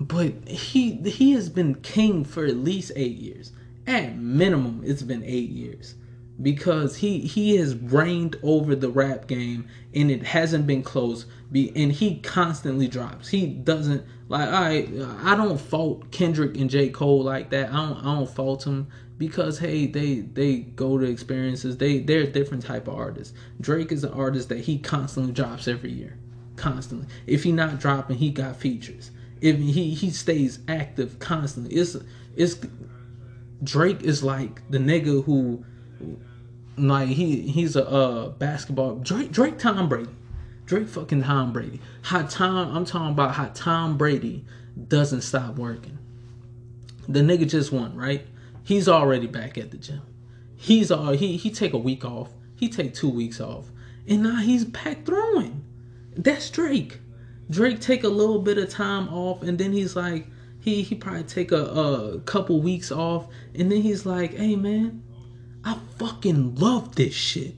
but 0.00 0.48
he 0.48 0.96
he 1.02 1.32
has 1.32 1.48
been 1.48 1.76
king 1.76 2.24
for 2.24 2.44
at 2.44 2.56
least 2.56 2.92
8 2.94 3.16
years 3.16 3.52
at 3.86 4.16
minimum 4.16 4.82
it's 4.84 5.02
been 5.02 5.22
eight 5.24 5.50
years. 5.50 5.94
Because 6.42 6.96
he 6.96 7.20
he 7.20 7.56
has 7.56 7.76
reigned 7.76 8.36
over 8.42 8.74
the 8.74 8.88
rap 8.88 9.28
game 9.28 9.68
and 9.94 10.10
it 10.10 10.24
hasn't 10.24 10.66
been 10.66 10.82
close. 10.82 11.26
Be 11.52 11.72
and 11.76 11.92
he 11.92 12.18
constantly 12.20 12.88
drops. 12.88 13.28
He 13.28 13.46
doesn't 13.46 14.04
like 14.28 14.48
i 14.48 14.88
i 15.22 15.36
don't 15.36 15.60
fault 15.60 16.10
kendrick 16.10 16.56
and 16.56 16.68
j. 16.68 16.88
Cole 16.88 17.22
like 17.22 17.50
that. 17.50 17.70
I 17.70 17.76
don't 17.76 17.98
i 17.98 18.14
don't 18.16 18.28
fault 18.28 18.66
him. 18.66 18.88
Because 19.16 19.60
hey 19.60 19.86
they 19.86 20.20
they 20.20 20.56
go 20.56 20.98
to 20.98 21.04
experiences. 21.04 21.76
They 21.76 22.00
they're 22.00 22.22
a 22.22 22.26
different 22.26 22.64
type 22.64 22.88
of 22.88 22.94
artist. 22.94 23.32
Drake 23.60 23.92
is 23.92 24.02
an 24.02 24.12
artist 24.12 24.48
that 24.48 24.60
he 24.60 24.78
constantly 24.78 25.32
drops 25.32 25.68
every 25.68 25.92
year. 25.92 26.18
Constantly. 26.56 27.06
If 27.28 27.44
he 27.44 27.52
not 27.52 27.78
dropping 27.78 28.16
he 28.16 28.30
got 28.30 28.56
features. 28.56 29.12
If 29.40 29.58
he 29.58 29.94
he 29.94 30.10
stays 30.10 30.58
active 30.66 31.20
constantly. 31.20 31.76
It's 31.76 31.96
it's 32.34 32.56
Drake 33.64 34.02
is 34.02 34.22
like 34.22 34.68
the 34.70 34.78
nigga 34.78 35.24
who 35.24 35.64
like 36.76 37.08
he 37.08 37.42
he's 37.42 37.76
a 37.76 37.88
uh, 37.88 38.28
basketball 38.30 38.96
Drake 38.96 39.32
Drake 39.32 39.58
Tom 39.58 39.88
Brady. 39.88 40.10
Drake 40.66 40.88
fucking 40.88 41.22
Tom 41.22 41.52
Brady. 41.52 41.80
How 42.02 42.22
Tom 42.22 42.76
I'm 42.76 42.84
talking 42.84 43.12
about 43.12 43.34
how 43.34 43.50
Tom 43.54 43.96
Brady 43.96 44.44
doesn't 44.88 45.22
stop 45.22 45.56
working. 45.56 45.98
The 47.08 47.20
nigga 47.20 47.48
just 47.48 47.72
won, 47.72 47.96
right? 47.96 48.26
He's 48.62 48.88
already 48.88 49.26
back 49.26 49.58
at 49.58 49.70
the 49.70 49.76
gym. 49.76 50.02
He's 50.56 50.90
all 50.90 51.12
he 51.12 51.36
he 51.36 51.50
take 51.50 51.72
a 51.72 51.78
week 51.78 52.04
off. 52.04 52.30
He 52.56 52.68
take 52.68 52.94
two 52.94 53.10
weeks 53.10 53.40
off. 53.40 53.70
And 54.06 54.22
now 54.22 54.36
he's 54.36 54.64
back 54.64 55.04
throwing. 55.04 55.64
That's 56.16 56.50
Drake. 56.50 57.00
Drake 57.50 57.80
take 57.80 58.04
a 58.04 58.08
little 58.08 58.40
bit 58.40 58.58
of 58.58 58.70
time 58.70 59.08
off 59.08 59.42
and 59.42 59.58
then 59.58 59.72
he's 59.72 59.96
like, 59.96 60.26
he 60.64 60.82
he 60.82 60.94
probably 60.94 61.22
take 61.24 61.52
a, 61.52 61.64
a 61.64 62.20
couple 62.20 62.60
weeks 62.60 62.90
off 62.90 63.26
and 63.54 63.70
then 63.70 63.82
he's 63.82 64.06
like 64.06 64.34
hey 64.34 64.56
man 64.56 65.02
i 65.62 65.78
fucking 65.98 66.54
love 66.54 66.94
this 66.96 67.12
shit 67.14 67.54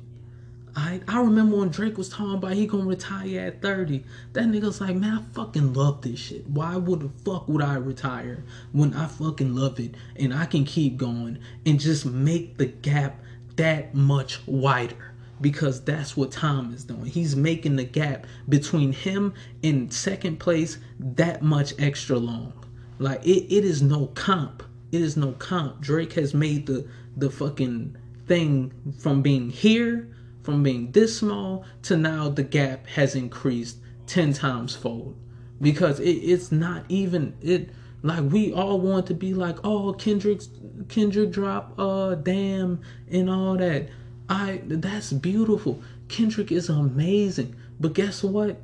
I, 0.78 1.00
I 1.08 1.22
remember 1.22 1.56
when 1.56 1.70
Drake 1.70 1.96
was 1.96 2.10
talking 2.10 2.34
about 2.34 2.52
he 2.52 2.66
gonna 2.66 2.84
retire 2.84 3.40
at 3.46 3.62
30. 3.62 4.04
That 4.34 4.44
nigga's 4.44 4.78
like, 4.78 4.94
man, 4.94 5.18
I 5.18 5.34
fucking 5.34 5.72
love 5.72 6.02
this 6.02 6.18
shit. 6.18 6.46
Why 6.46 6.76
would 6.76 7.00
the 7.00 7.08
fuck 7.24 7.48
would 7.48 7.62
I 7.62 7.76
retire 7.76 8.44
when 8.72 8.92
I 8.92 9.06
fucking 9.06 9.56
love 9.56 9.80
it 9.80 9.94
and 10.16 10.34
I 10.34 10.44
can 10.44 10.66
keep 10.66 10.98
going 10.98 11.38
and 11.64 11.80
just 11.80 12.04
make 12.04 12.58
the 12.58 12.66
gap 12.66 13.22
that 13.56 13.94
much 13.94 14.46
wider? 14.46 15.14
Because 15.40 15.82
that's 15.82 16.14
what 16.14 16.30
Tom 16.30 16.74
is 16.74 16.84
doing. 16.84 17.06
He's 17.06 17.34
making 17.34 17.76
the 17.76 17.84
gap 17.84 18.26
between 18.46 18.92
him 18.92 19.32
and 19.64 19.90
second 19.90 20.40
place 20.40 20.76
that 21.00 21.40
much 21.40 21.72
extra 21.78 22.18
long. 22.18 22.65
Like 22.98 23.24
it, 23.24 23.52
it 23.54 23.64
is 23.64 23.82
no 23.82 24.06
comp. 24.08 24.62
It 24.92 25.00
is 25.00 25.16
no 25.16 25.32
comp. 25.32 25.80
Drake 25.80 26.14
has 26.14 26.34
made 26.34 26.66
the 26.66 26.86
the 27.16 27.30
fucking 27.30 27.96
thing 28.26 28.72
from 28.98 29.22
being 29.22 29.50
here, 29.50 30.08
from 30.42 30.62
being 30.62 30.92
this 30.92 31.18
small 31.18 31.64
to 31.82 31.96
now 31.96 32.28
the 32.28 32.42
gap 32.42 32.86
has 32.86 33.14
increased 33.14 33.78
ten 34.06 34.32
times 34.32 34.74
fold. 34.74 35.16
Because 35.60 36.00
it, 36.00 36.10
it's 36.10 36.52
not 36.52 36.84
even 36.88 37.34
it 37.40 37.70
like 38.02 38.30
we 38.30 38.52
all 38.52 38.80
want 38.80 39.06
to 39.06 39.14
be 39.14 39.34
like, 39.34 39.56
oh 39.64 39.92
Kendrick's 39.92 40.48
Kendrick 40.88 41.30
drop 41.30 41.78
uh 41.78 42.14
damn 42.14 42.80
and 43.10 43.28
all 43.28 43.56
that. 43.56 43.88
I 44.28 44.60
that's 44.64 45.12
beautiful. 45.12 45.82
Kendrick 46.08 46.52
is 46.52 46.68
amazing. 46.68 47.56
But 47.78 47.94
guess 47.94 48.22
what? 48.22 48.60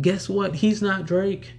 Guess 0.00 0.28
what? 0.28 0.56
He's 0.56 0.80
not 0.82 1.06
Drake. 1.06 1.54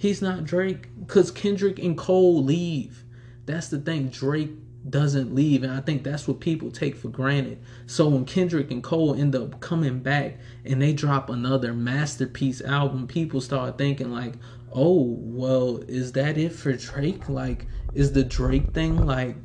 He's 0.00 0.22
not 0.22 0.44
Drake 0.44 0.88
because 0.98 1.30
Kendrick 1.30 1.78
and 1.78 1.94
Cole 1.94 2.42
leave. 2.42 3.04
That's 3.44 3.68
the 3.68 3.78
thing. 3.78 4.08
Drake 4.08 4.52
doesn't 4.88 5.34
leave, 5.34 5.62
and 5.62 5.70
I 5.70 5.82
think 5.82 6.04
that's 6.04 6.26
what 6.26 6.40
people 6.40 6.70
take 6.70 6.96
for 6.96 7.08
granted. 7.08 7.58
So 7.86 8.08
when 8.08 8.24
Kendrick 8.24 8.70
and 8.70 8.82
Cole 8.82 9.14
end 9.14 9.36
up 9.36 9.60
coming 9.60 10.00
back 10.00 10.38
and 10.64 10.80
they 10.80 10.94
drop 10.94 11.28
another 11.28 11.74
masterpiece 11.74 12.62
album, 12.62 13.08
people 13.08 13.42
start 13.42 13.76
thinking 13.76 14.10
like, 14.10 14.36
"Oh, 14.72 15.18
well, 15.18 15.82
is 15.86 16.12
that 16.12 16.38
it 16.38 16.52
for 16.52 16.72
Drake? 16.72 17.28
Like, 17.28 17.66
is 17.92 18.12
the 18.12 18.24
Drake 18.24 18.72
thing 18.72 19.04
like 19.04 19.36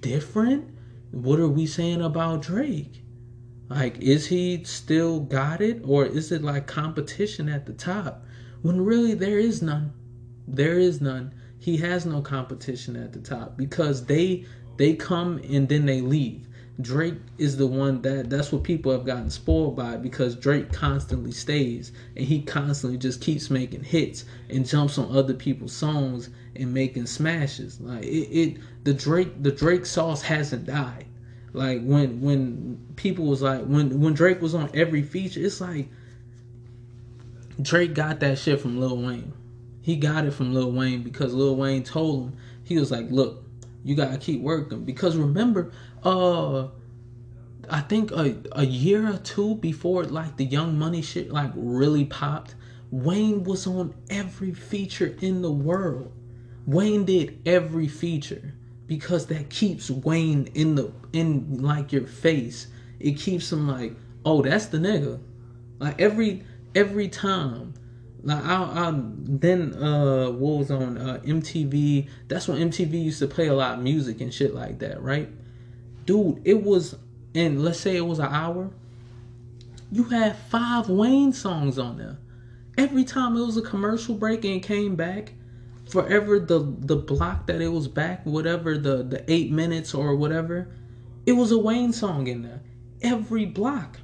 different? 0.00 0.70
What 1.12 1.38
are 1.38 1.48
we 1.48 1.66
saying 1.66 2.02
about 2.02 2.42
Drake? 2.42 3.04
Like, 3.68 3.98
is 4.00 4.26
he 4.26 4.64
still 4.64 5.20
got 5.20 5.60
it, 5.60 5.82
or 5.84 6.04
is 6.04 6.32
it 6.32 6.42
like 6.42 6.66
competition 6.66 7.48
at 7.48 7.66
the 7.66 7.72
top?" 7.74 8.23
When 8.64 8.80
really 8.80 9.12
there 9.12 9.38
is 9.38 9.60
none. 9.60 9.92
There 10.48 10.78
is 10.78 11.02
none. 11.02 11.34
He 11.58 11.76
has 11.76 12.06
no 12.06 12.22
competition 12.22 12.96
at 12.96 13.12
the 13.12 13.20
top 13.20 13.58
because 13.58 14.06
they 14.06 14.46
they 14.78 14.94
come 14.94 15.36
and 15.50 15.68
then 15.68 15.84
they 15.84 16.00
leave. 16.00 16.48
Drake 16.80 17.18
is 17.36 17.58
the 17.58 17.66
one 17.66 18.00
that 18.00 18.30
that's 18.30 18.52
what 18.52 18.64
people 18.64 18.90
have 18.90 19.04
gotten 19.04 19.28
spoiled 19.28 19.76
by 19.76 19.98
because 19.98 20.34
Drake 20.34 20.72
constantly 20.72 21.30
stays 21.30 21.92
and 22.16 22.24
he 22.24 22.40
constantly 22.40 22.96
just 22.96 23.20
keeps 23.20 23.50
making 23.50 23.84
hits 23.84 24.24
and 24.48 24.66
jumps 24.66 24.96
on 24.96 25.14
other 25.14 25.34
people's 25.34 25.74
songs 25.74 26.30
and 26.56 26.72
making 26.72 27.04
smashes. 27.04 27.78
Like 27.82 28.04
it, 28.04 28.30
it 28.32 28.58
the 28.84 28.94
Drake 28.94 29.42
the 29.42 29.52
Drake 29.52 29.84
sauce 29.84 30.22
hasn't 30.22 30.64
died. 30.64 31.04
Like 31.52 31.82
when 31.84 32.22
when 32.22 32.78
people 32.96 33.26
was 33.26 33.42
like 33.42 33.66
when 33.66 34.00
when 34.00 34.14
Drake 34.14 34.40
was 34.40 34.54
on 34.54 34.70
every 34.72 35.02
feature, 35.02 35.44
it's 35.44 35.60
like 35.60 35.90
Drake 37.60 37.94
got 37.94 38.20
that 38.20 38.38
shit 38.38 38.60
from 38.60 38.78
Lil 38.78 38.96
Wayne. 38.96 39.32
He 39.80 39.96
got 39.96 40.24
it 40.24 40.32
from 40.32 40.54
Lil 40.54 40.72
Wayne 40.72 41.02
because 41.02 41.34
Lil 41.34 41.56
Wayne 41.56 41.82
told 41.82 42.30
him 42.30 42.36
he 42.64 42.78
was 42.78 42.90
like, 42.90 43.10
"Look, 43.10 43.44
you 43.84 43.94
gotta 43.94 44.18
keep 44.18 44.40
working." 44.40 44.84
Because 44.84 45.16
remember, 45.16 45.70
uh, 46.02 46.68
I 47.68 47.80
think 47.80 48.10
a 48.10 48.36
a 48.52 48.64
year 48.64 49.08
or 49.08 49.18
two 49.18 49.56
before 49.56 50.04
like 50.04 50.36
the 50.36 50.44
Young 50.44 50.78
Money 50.78 51.02
shit 51.02 51.30
like 51.30 51.52
really 51.54 52.04
popped, 52.04 52.54
Wayne 52.90 53.44
was 53.44 53.66
on 53.66 53.94
every 54.10 54.52
feature 54.52 55.16
in 55.20 55.42
the 55.42 55.52
world. 55.52 56.12
Wayne 56.66 57.04
did 57.04 57.40
every 57.44 57.88
feature 57.88 58.54
because 58.86 59.26
that 59.26 59.50
keeps 59.50 59.90
Wayne 59.90 60.48
in 60.54 60.74
the 60.74 60.92
in 61.12 61.62
like 61.62 61.92
your 61.92 62.06
face. 62.06 62.68
It 63.00 63.18
keeps 63.18 63.52
him 63.52 63.68
like, 63.68 63.94
oh, 64.24 64.42
that's 64.42 64.66
the 64.66 64.78
nigga. 64.78 65.20
Like 65.78 66.00
every 66.00 66.44
every 66.74 67.08
time 67.08 67.74
like 68.22 68.42
I, 68.42 68.54
I 68.54 68.94
then 68.96 69.74
uh 69.74 70.30
what 70.30 70.58
was 70.58 70.70
on 70.70 70.96
uh, 70.96 71.20
MTV? 71.24 72.08
That's 72.28 72.48
when 72.48 72.70
MTV 72.70 73.04
used 73.04 73.18
to 73.18 73.26
play 73.26 73.48
a 73.48 73.54
lot 73.54 73.78
of 73.78 73.84
music 73.84 74.20
and 74.20 74.32
shit 74.32 74.54
like 74.54 74.78
that, 74.78 75.02
right? 75.02 75.28
Dude, 76.06 76.40
it 76.44 76.62
was 76.62 76.96
and 77.34 77.62
let's 77.62 77.80
say 77.80 77.96
it 77.96 78.06
was 78.06 78.18
an 78.18 78.32
hour. 78.32 78.70
You 79.92 80.04
had 80.04 80.36
five 80.36 80.88
Wayne 80.88 81.32
songs 81.32 81.78
on 81.78 81.98
there. 81.98 82.18
Every 82.78 83.04
time 83.04 83.36
it 83.36 83.44
was 83.44 83.56
a 83.56 83.62
commercial 83.62 84.14
break 84.14 84.44
and 84.44 84.62
came 84.62 84.96
back, 84.96 85.34
forever 85.88 86.40
the 86.40 86.60
the 86.78 86.96
block 86.96 87.46
that 87.46 87.60
it 87.60 87.68
was 87.68 87.88
back, 87.88 88.24
whatever 88.24 88.78
the 88.78 89.02
the 89.02 89.30
eight 89.30 89.50
minutes 89.50 89.94
or 89.94 90.16
whatever, 90.16 90.68
it 91.26 91.32
was 91.32 91.52
a 91.52 91.58
Wayne 91.58 91.92
song 91.92 92.26
in 92.26 92.42
there. 92.42 92.62
Every 93.02 93.44
block, 93.44 93.98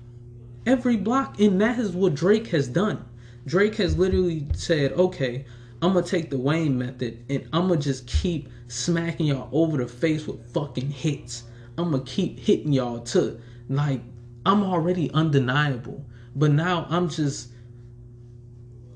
every 0.66 0.96
block, 0.96 1.40
and 1.40 1.60
that 1.60 1.78
is 1.78 1.92
what 1.92 2.14
Drake 2.14 2.48
has 2.48 2.68
done 2.68 3.04
Drake 3.46 3.76
has 3.76 3.96
literally 3.96 4.46
said, 4.54 4.92
okay, 4.92 5.44
I'm 5.82 5.94
gonna 5.94 6.06
take 6.06 6.30
the 6.30 6.38
Wayne 6.38 6.78
method 6.78 7.24
and 7.28 7.48
I'm 7.52 7.68
gonna 7.68 7.80
just 7.80 8.06
keep 8.06 8.48
smacking 8.68 9.26
y'all 9.26 9.48
over 9.52 9.78
the 9.78 9.86
face 9.86 10.26
with 10.26 10.52
fucking 10.52 10.90
hits. 10.90 11.44
I'm 11.78 11.90
gonna 11.90 12.04
keep 12.04 12.38
hitting 12.38 12.72
y'all 12.72 13.00
to 13.00 13.40
like 13.68 14.02
I'm 14.44 14.62
already 14.62 15.10
undeniable, 15.12 16.04
but 16.36 16.50
now 16.50 16.86
I'm 16.90 17.08
just 17.08 17.50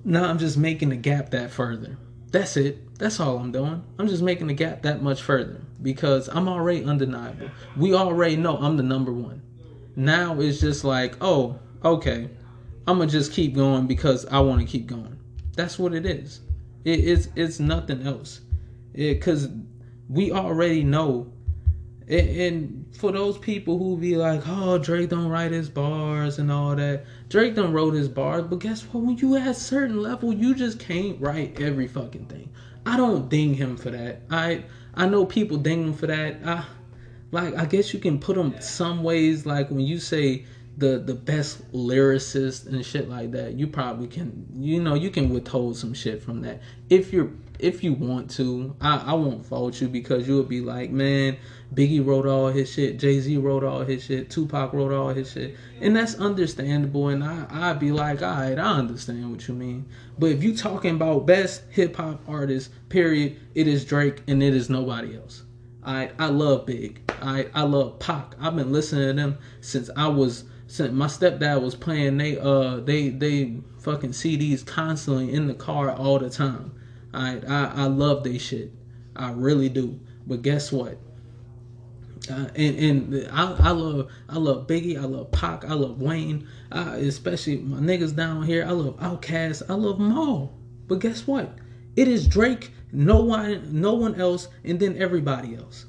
now 0.04 0.24
I'm 0.24 0.38
just 0.38 0.58
making 0.58 0.90
the 0.90 0.96
gap 0.96 1.30
that 1.30 1.50
further. 1.50 1.96
That's 2.30 2.56
it. 2.56 2.98
That's 2.98 3.20
all 3.20 3.38
I'm 3.38 3.50
doing. 3.50 3.82
I'm 3.98 4.08
just 4.08 4.22
making 4.22 4.48
the 4.48 4.54
gap 4.54 4.82
that 4.82 5.02
much 5.02 5.22
further 5.22 5.62
because 5.80 6.28
I'm 6.28 6.48
already 6.48 6.84
undeniable. 6.84 7.50
We 7.76 7.94
already 7.94 8.36
know 8.36 8.58
I'm 8.58 8.76
the 8.76 8.82
number 8.82 9.12
one. 9.12 9.40
Now 9.96 10.40
it's 10.40 10.60
just 10.60 10.84
like, 10.84 11.16
oh, 11.20 11.58
okay, 11.84 12.28
I'm 12.86 12.98
gonna 12.98 13.10
just 13.10 13.32
keep 13.32 13.54
going 13.54 13.86
because 13.86 14.26
I 14.26 14.40
want 14.40 14.60
to 14.60 14.66
keep 14.66 14.86
going. 14.86 15.18
That's 15.56 15.78
what 15.78 15.94
it 15.94 16.04
is. 16.04 16.40
It, 16.84 17.00
it's 17.00 17.28
it's 17.36 17.60
nothing 17.60 18.06
else. 18.06 18.40
Because 18.92 19.48
we 20.08 20.32
already 20.32 20.84
know. 20.84 21.32
And, 22.06 22.28
and 22.28 22.86
for 22.96 23.12
those 23.12 23.38
people 23.38 23.78
who 23.78 23.96
be 23.96 24.16
like, 24.16 24.42
"Oh, 24.46 24.78
Drake 24.78 25.08
don't 25.08 25.28
write 25.28 25.52
his 25.52 25.70
bars 25.70 26.38
and 26.38 26.52
all 26.52 26.76
that," 26.76 27.04
Drake 27.30 27.54
don't 27.54 27.72
wrote 27.72 27.94
his 27.94 28.08
bars. 28.08 28.44
But 28.44 28.58
guess 28.58 28.82
what? 28.82 29.04
When 29.04 29.16
you 29.16 29.36
at 29.36 29.56
certain 29.56 30.02
level, 30.02 30.32
you 30.32 30.54
just 30.54 30.78
can't 30.78 31.20
write 31.20 31.60
every 31.60 31.86
fucking 31.86 32.26
thing. 32.26 32.50
I 32.84 32.96
don't 32.96 33.30
ding 33.30 33.54
him 33.54 33.76
for 33.76 33.90
that. 33.90 34.22
I 34.30 34.64
I 34.94 35.08
know 35.08 35.24
people 35.24 35.56
ding 35.56 35.84
him 35.84 35.94
for 35.94 36.06
that. 36.06 36.36
I 36.44 36.64
like 37.34 37.56
I 37.56 37.66
guess 37.66 37.92
you 37.92 37.98
can 38.00 38.18
put 38.18 38.36
him 38.38 38.54
some 38.60 39.02
ways. 39.02 39.44
Like 39.44 39.68
when 39.68 39.80
you 39.80 39.98
say 39.98 40.46
the 40.76 40.98
the 40.98 41.14
best 41.14 41.70
lyricist 41.72 42.66
and 42.66 42.84
shit 42.86 43.08
like 43.08 43.32
that, 43.32 43.54
you 43.54 43.66
probably 43.66 44.06
can 44.06 44.46
you 44.56 44.80
know 44.80 44.94
you 44.94 45.10
can 45.10 45.28
withhold 45.28 45.76
some 45.76 45.92
shit 45.92 46.22
from 46.22 46.40
that 46.42 46.62
if 46.88 47.12
you're 47.12 47.30
if 47.58 47.82
you 47.82 47.92
want 47.92 48.30
to. 48.32 48.76
I 48.80 48.98
I 48.98 49.12
won't 49.14 49.44
fault 49.44 49.80
you 49.80 49.88
because 49.88 50.28
you'll 50.28 50.44
be 50.44 50.60
like, 50.60 50.90
man, 50.90 51.36
Biggie 51.74 52.06
wrote 52.06 52.26
all 52.26 52.48
his 52.48 52.72
shit, 52.72 53.00
Jay 53.00 53.18
Z 53.18 53.36
wrote 53.38 53.64
all 53.64 53.80
his 53.80 54.04
shit, 54.04 54.30
Tupac 54.30 54.72
wrote 54.72 54.92
all 54.92 55.08
his 55.08 55.32
shit, 55.32 55.56
and 55.80 55.94
that's 55.94 56.14
understandable. 56.14 57.08
And 57.08 57.24
I 57.24 57.46
I'd 57.50 57.80
be 57.80 57.90
like, 57.90 58.22
all 58.22 58.36
right, 58.36 58.58
I 58.58 58.78
understand 58.78 59.28
what 59.28 59.46
you 59.48 59.54
mean. 59.54 59.86
But 60.20 60.30
if 60.30 60.44
you 60.44 60.56
talking 60.56 60.94
about 60.94 61.26
best 61.26 61.64
hip 61.70 61.96
hop 61.96 62.20
artist, 62.28 62.70
period, 62.88 63.40
it 63.56 63.66
is 63.66 63.84
Drake 63.84 64.22
and 64.28 64.40
it 64.40 64.54
is 64.54 64.70
nobody 64.70 65.16
else. 65.16 65.42
I 65.82 66.12
I 66.16 66.26
love 66.26 66.64
Big. 66.66 67.03
I 67.22 67.48
I 67.54 67.62
love 67.62 67.98
Pac. 67.98 68.34
I've 68.40 68.56
been 68.56 68.72
listening 68.72 69.08
to 69.08 69.12
them 69.14 69.38
since 69.60 69.90
I 69.96 70.08
was 70.08 70.44
since 70.66 70.92
my 70.92 71.06
stepdad 71.06 71.62
was 71.62 71.74
playing 71.74 72.16
they 72.16 72.38
uh 72.38 72.80
they 72.80 73.10
they 73.10 73.56
fucking 73.78 74.10
CDs 74.10 74.64
constantly 74.64 75.32
in 75.32 75.46
the 75.46 75.54
car 75.54 75.90
all 75.90 76.18
the 76.18 76.30
time. 76.30 76.72
I 77.12 77.40
I, 77.46 77.72
I 77.74 77.84
love 77.86 78.24
they 78.24 78.38
shit. 78.38 78.72
I 79.16 79.30
really 79.30 79.68
do. 79.68 80.00
But 80.26 80.42
guess 80.42 80.72
what? 80.72 80.98
Uh, 82.30 82.48
and 82.54 82.78
and 82.78 83.28
I, 83.30 83.54
I 83.58 83.70
love 83.70 84.10
I 84.28 84.38
love 84.38 84.66
Biggie, 84.66 84.96
I 84.98 85.04
love 85.04 85.30
Pac, 85.30 85.64
I 85.66 85.74
love 85.74 86.00
Wayne, 86.00 86.48
I, 86.72 86.96
especially 86.96 87.58
my 87.58 87.78
niggas 87.78 88.16
down 88.16 88.44
here. 88.44 88.64
I 88.66 88.70
love 88.70 88.96
Outkast, 88.96 89.62
I 89.68 89.74
love 89.74 89.98
them 89.98 90.16
all. 90.16 90.54
But 90.88 91.00
guess 91.00 91.26
what? 91.26 91.58
It 91.96 92.08
is 92.08 92.26
Drake, 92.26 92.72
no 92.92 93.20
one, 93.20 93.80
no 93.80 93.94
one 93.94 94.18
else, 94.20 94.48
and 94.64 94.80
then 94.80 94.96
everybody 94.96 95.54
else. 95.54 95.86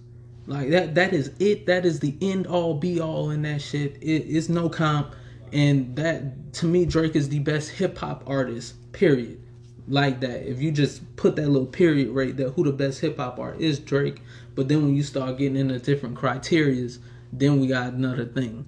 Like 0.48 0.70
that 0.70 0.96
that 0.96 1.14
is 1.14 1.32
it. 1.40 1.66
That 1.66 1.86
is 1.86 2.00
the 2.00 2.16
end 2.22 2.48
all 2.48 2.76
be 2.76 3.00
all 3.00 3.32
in 3.32 3.42
that 3.44 3.62
shit. 3.62 3.98
It 4.02 4.26
is 4.28 4.50
no 4.50 4.70
comp. 4.70 5.16
And 5.52 5.96
that 5.96 6.54
to 6.54 6.66
me 6.66 6.86
Drake 6.86 7.16
is 7.16 7.30
the 7.30 7.40
best 7.40 7.72
hip 7.72 7.98
hop 7.98 8.24
artist, 8.28 8.76
period. 8.92 9.42
Like 9.88 10.20
that. 10.22 10.50
If 10.50 10.62
you 10.62 10.72
just 10.72 11.16
put 11.16 11.36
that 11.36 11.48
little 11.48 11.68
period 11.68 12.10
right 12.10 12.36
there, 12.36 12.50
who 12.50 12.64
the 12.64 12.72
best 12.72 13.02
hip 13.02 13.18
hop 13.18 13.40
artist 13.40 13.62
is 13.62 13.80
Drake. 13.80 14.22
But 14.56 14.68
then 14.68 14.84
when 14.84 14.96
you 14.96 15.04
start 15.04 15.38
getting 15.38 15.58
into 15.58 15.78
different 15.80 16.16
criterias, 16.16 17.00
then 17.32 17.60
we 17.60 17.68
got 17.68 17.94
another 17.94 18.26
thing. 18.26 18.66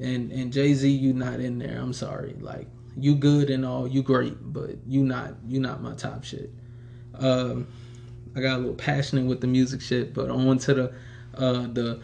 And 0.00 0.32
and 0.32 0.52
Jay 0.52 0.74
Z, 0.74 0.88
you 0.88 1.12
not 1.12 1.40
in 1.40 1.58
there. 1.58 1.78
I'm 1.78 1.92
sorry. 1.92 2.36
Like 2.40 2.68
you 2.96 3.14
good 3.14 3.50
and 3.50 3.64
all, 3.64 3.86
you 3.86 4.02
great, 4.02 4.36
but 4.52 4.76
you 4.86 5.04
not 5.04 5.34
you 5.46 5.60
not 5.60 5.82
my 5.82 5.94
top 5.94 6.24
shit. 6.24 6.50
Um, 7.14 7.66
I 8.36 8.40
got 8.40 8.56
a 8.56 8.58
little 8.58 8.74
passionate 8.74 9.26
with 9.26 9.40
the 9.40 9.46
music 9.46 9.80
shit, 9.80 10.14
but 10.14 10.30
on 10.30 10.58
to 10.58 10.74
the 10.74 10.92
uh, 11.34 11.66
the 11.72 12.00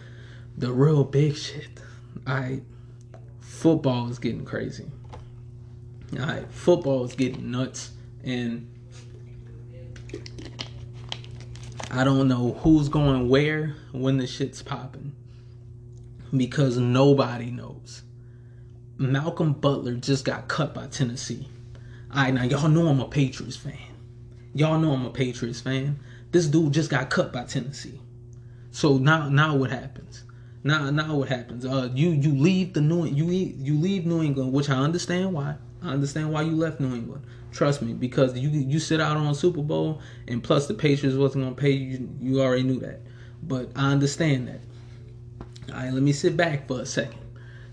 the 0.57 0.73
real 0.73 1.05
big 1.05 1.37
shit. 1.37 1.81
I 2.27 2.63
football 3.41 4.09
is 4.11 4.19
getting 4.19 4.45
crazy. 4.45 4.87
All 6.19 6.27
right, 6.27 6.51
football 6.51 7.05
is 7.05 7.15
getting 7.15 7.51
nuts, 7.51 7.93
and 8.23 8.71
I 11.91 12.05
don't 12.05 12.29
know 12.29 12.53
who's 12.61 12.89
going 12.89 13.29
where 13.29 13.75
when 13.93 14.19
the 14.19 14.27
shit's 14.27 14.63
popping 14.63 15.13
because 16.37 16.77
nobody 16.77 17.51
knows. 17.51 18.03
Malcolm 18.97 19.53
Butler 19.53 19.95
just 19.95 20.25
got 20.25 20.49
cut 20.49 20.75
by 20.75 20.87
Tennessee. 20.87 21.49
All 22.13 22.23
right, 22.23 22.35
now 22.35 22.45
y'all 22.45 22.69
know 22.69 22.89
I'm 22.89 23.01
a 23.01 23.09
Patriots 23.09 23.57
fan. 23.57 23.79
Y'all 24.55 24.79
know 24.79 24.93
I'm 24.93 25.05
a 25.05 25.11
Patriots 25.11 25.61
fan. 25.61 25.99
This 26.31 26.47
dude 26.47 26.73
just 26.73 26.91
got 26.91 27.11
cut 27.11 27.33
by 27.33 27.45
Tennessee. 27.45 28.01
So 28.75 28.99
now 28.99 29.29
now 29.29 29.55
what 29.55 29.71
happens? 29.71 30.25
Now 30.65 30.91
now 30.91 31.15
what 31.15 31.29
happens? 31.29 31.65
Uh, 31.65 31.91
you 31.95 32.11
you 32.11 32.35
leave 32.35 32.73
the 32.73 32.81
New 32.81 33.07
you 33.07 33.27
you 33.27 33.79
leave 33.79 34.05
New 34.05 34.21
England, 34.21 34.53
which 34.53 34.69
I 34.69 34.75
understand 34.75 35.33
why. 35.33 35.55
I 35.81 35.93
understand 35.93 36.33
why 36.33 36.43
you 36.43 36.57
left 36.57 36.81
New 36.81 36.93
England. 36.93 37.25
Trust 37.53 37.83
me, 37.83 37.93
because 37.93 38.37
you 38.37 38.49
you 38.49 38.81
sit 38.81 39.01
out 39.01 39.17
on 39.17 39.33
Super 39.37 39.63
Bowl, 39.63 40.01
and 40.27 40.43
plus 40.43 40.67
the 40.67 40.75
Patriots 40.75 41.17
wasn't 41.17 41.45
gonna 41.45 41.55
pay 41.55 41.71
you. 41.71 42.11
You 42.21 42.43
already 42.43 42.65
knew 42.65 42.81
that, 42.81 43.03
but 43.45 43.71
I 43.77 43.93
understand 43.93 44.49
that. 44.49 44.61
All 45.73 45.81
right, 45.81 45.93
let 45.93 46.03
me 46.03 46.11
sit 46.11 46.37
back 46.37 46.67
for 46.67 46.81
a 46.81 46.87
second. 46.87 47.21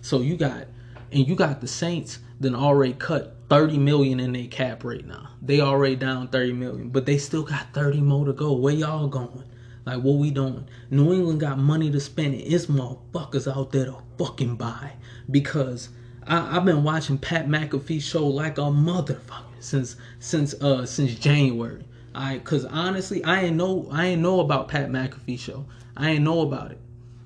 So 0.01 0.21
you 0.21 0.37
got 0.37 0.67
and 1.11 1.27
you 1.27 1.35
got 1.35 1.61
the 1.61 1.67
Saints 1.67 2.19
then 2.39 2.53
already 2.53 2.93
cut 2.93 3.37
30 3.49 3.79
million 3.79 4.19
in 4.19 4.33
their 4.33 4.47
cap 4.47 4.83
right 4.83 5.05
now. 5.05 5.29
They 5.41 5.61
already 5.61 5.95
down 5.95 6.27
30 6.27 6.53
million, 6.53 6.89
but 6.89 7.07
they 7.07 7.17
still 7.17 7.43
got 7.43 7.73
30 7.73 8.01
more 8.01 8.25
to 8.25 8.33
go. 8.33 8.53
Where 8.53 8.73
y'all 8.73 9.07
going? 9.07 9.45
Like, 9.85 10.01
what 10.01 10.17
we 10.17 10.31
doing? 10.31 10.67
New 10.89 11.13
England 11.13 11.39
got 11.39 11.57
money 11.57 11.89
to 11.91 11.99
spend. 11.99 12.35
It's 12.35 12.67
motherfuckers 12.67 13.51
out 13.51 13.71
there 13.71 13.85
to 13.85 13.97
fucking 14.17 14.55
buy. 14.55 14.93
Because 15.29 15.89
I, 16.27 16.53
have 16.53 16.65
been 16.65 16.83
watching 16.83 17.17
Pat 17.17 17.47
McAfee 17.47 18.01
show 18.01 18.27
like 18.27 18.57
a 18.57 18.61
motherfucker 18.61 19.45
since 19.59 19.95
since 20.19 20.53
uh 20.55 20.85
since 20.85 21.15
January. 21.15 21.83
I 22.13 22.39
cause 22.39 22.65
honestly 22.65 23.23
I 23.23 23.45
ain't 23.45 23.55
know 23.55 23.87
I 23.91 24.07
ain't 24.07 24.21
know 24.21 24.39
about 24.39 24.67
Pat 24.67 24.89
McAfee 24.89 25.39
show. 25.39 25.65
I 25.97 26.11
ain't 26.11 26.23
know 26.23 26.41
about 26.41 26.71
it. 26.71 26.79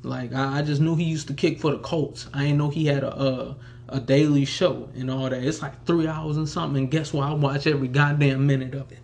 Like 0.03 0.33
I, 0.33 0.59
I 0.59 0.61
just 0.61 0.81
knew 0.81 0.95
he 0.95 1.03
used 1.03 1.27
to 1.27 1.33
kick 1.33 1.59
for 1.59 1.71
the 1.71 1.79
Colts. 1.79 2.27
I 2.33 2.45
ain't 2.45 2.57
know 2.57 2.69
he 2.69 2.85
had 2.85 3.03
a, 3.03 3.21
a 3.21 3.57
a 3.87 3.99
daily 3.99 4.45
show 4.45 4.89
and 4.95 5.11
all 5.11 5.29
that. 5.29 5.43
It's 5.43 5.61
like 5.61 5.85
three 5.85 6.07
hours 6.07 6.37
and 6.37 6.47
something. 6.47 6.83
And 6.83 6.91
guess 6.91 7.13
what? 7.13 7.27
I 7.27 7.33
watch 7.33 7.67
every 7.67 7.87
goddamn 7.87 8.47
minute 8.47 8.73
of 8.73 8.91
it. 8.91 8.99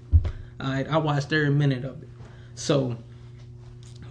Alright, 0.62 0.88
I 0.88 0.98
watched 0.98 1.34
every 1.34 1.50
minute 1.52 1.86
of 1.86 2.02
it. 2.02 2.10
So 2.56 2.98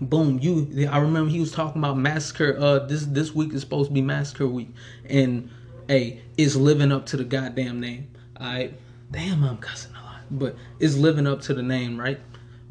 boom, 0.00 0.38
you. 0.40 0.88
I 0.90 0.98
remember 0.98 1.30
he 1.30 1.40
was 1.40 1.52
talking 1.52 1.80
about 1.80 1.98
massacre. 1.98 2.56
Uh, 2.58 2.80
this 2.80 3.04
this 3.06 3.34
week 3.34 3.52
is 3.52 3.60
supposed 3.60 3.90
to 3.90 3.94
be 3.94 4.02
massacre 4.02 4.46
week, 4.46 4.70
and 5.08 5.50
hey, 5.88 6.22
is 6.36 6.56
living 6.56 6.92
up 6.92 7.06
to 7.06 7.16
the 7.16 7.24
goddamn 7.24 7.80
name. 7.80 8.10
I 8.38 8.72
damn, 9.10 9.44
I'm 9.44 9.58
cussing 9.58 9.94
a 9.94 10.02
lot. 10.04 10.20
but 10.30 10.56
it's 10.78 10.96
living 10.96 11.26
up 11.26 11.40
to 11.42 11.54
the 11.54 11.62
name, 11.62 11.98
right? 11.98 12.20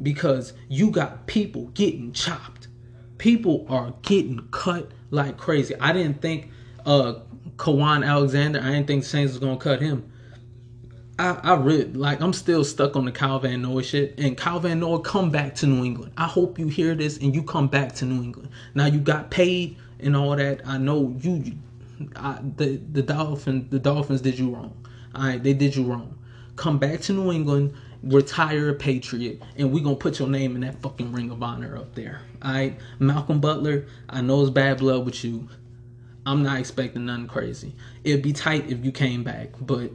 Because 0.01 0.53
you 0.69 0.91
got 0.91 1.27
people 1.27 1.67
getting 1.73 2.13
chopped. 2.13 2.67
People 3.17 3.65
are 3.69 3.93
getting 4.01 4.47
cut 4.51 4.91
like 5.11 5.37
crazy. 5.37 5.75
I 5.79 5.93
didn't 5.93 6.21
think 6.21 6.49
uh 6.85 7.15
Kwon 7.57 8.05
Alexander, 8.05 8.61
I 8.61 8.71
didn't 8.71 8.87
think 8.87 9.03
Saints 9.03 9.33
was 9.33 9.39
gonna 9.39 9.57
cut 9.57 9.81
him. 9.81 10.11
I, 11.19 11.37
I 11.43 11.53
like 11.55 12.21
I'm 12.21 12.31
still 12.31 12.63
stuck 12.63 12.95
on 12.95 13.03
the 13.03 13.11
Kyle 13.11 13.39
Van 13.39 13.61
Noy 13.61 13.81
shit. 13.81 14.17
And 14.17 14.37
Kyle 14.37 14.59
Van 14.61 14.79
Noy 14.79 14.99
come 14.99 15.29
back 15.29 15.53
to 15.55 15.67
New 15.67 15.83
England. 15.83 16.13
I 16.17 16.27
hope 16.27 16.57
you 16.57 16.69
hear 16.69 16.95
this 16.95 17.17
and 17.17 17.35
you 17.35 17.43
come 17.43 17.67
back 17.67 17.93
to 17.95 18.05
New 18.05 18.23
England. 18.23 18.49
Now 18.73 18.85
you 18.85 18.99
got 18.99 19.29
paid 19.29 19.75
and 19.99 20.15
all 20.15 20.33
that. 20.37 20.61
I 20.65 20.77
know 20.77 21.13
you 21.19 21.43
I, 22.15 22.39
the 22.55 22.77
the 22.93 23.01
Dolphins 23.01 23.69
the 23.69 23.79
Dolphins 23.79 24.21
did 24.21 24.39
you 24.39 24.55
wrong. 24.55 24.73
All 25.13 25.23
right, 25.23 25.43
they 25.43 25.53
did 25.53 25.75
you 25.75 25.83
wrong. 25.83 26.17
Come 26.55 26.77
back 26.77 27.01
to 27.01 27.13
New 27.13 27.33
England, 27.33 27.73
retire 28.01 28.69
a 28.69 28.73
Patriot, 28.73 29.41
and 29.57 29.73
we 29.73 29.81
gonna 29.81 29.97
put 29.97 30.19
your 30.19 30.29
name 30.29 30.55
in 30.55 30.61
that 30.61 30.81
fucking 30.81 31.11
Ring 31.11 31.31
of 31.31 31.43
Honor 31.43 31.75
up 31.75 31.95
there. 31.95 32.21
All 32.41 32.53
right, 32.53 32.79
Malcolm 32.99 33.41
Butler. 33.41 33.87
I 34.07 34.21
know 34.21 34.41
it's 34.41 34.51
bad 34.51 34.77
blood 34.77 35.05
with 35.05 35.21
you. 35.25 35.49
I'm 36.25 36.43
not 36.43 36.59
expecting 36.59 37.07
nothing 37.07 37.27
crazy. 37.27 37.75
It'd 38.05 38.21
be 38.21 38.33
tight 38.33 38.69
if 38.69 38.85
you 38.85 38.91
came 38.93 39.23
back, 39.23 39.49
but 39.59 39.91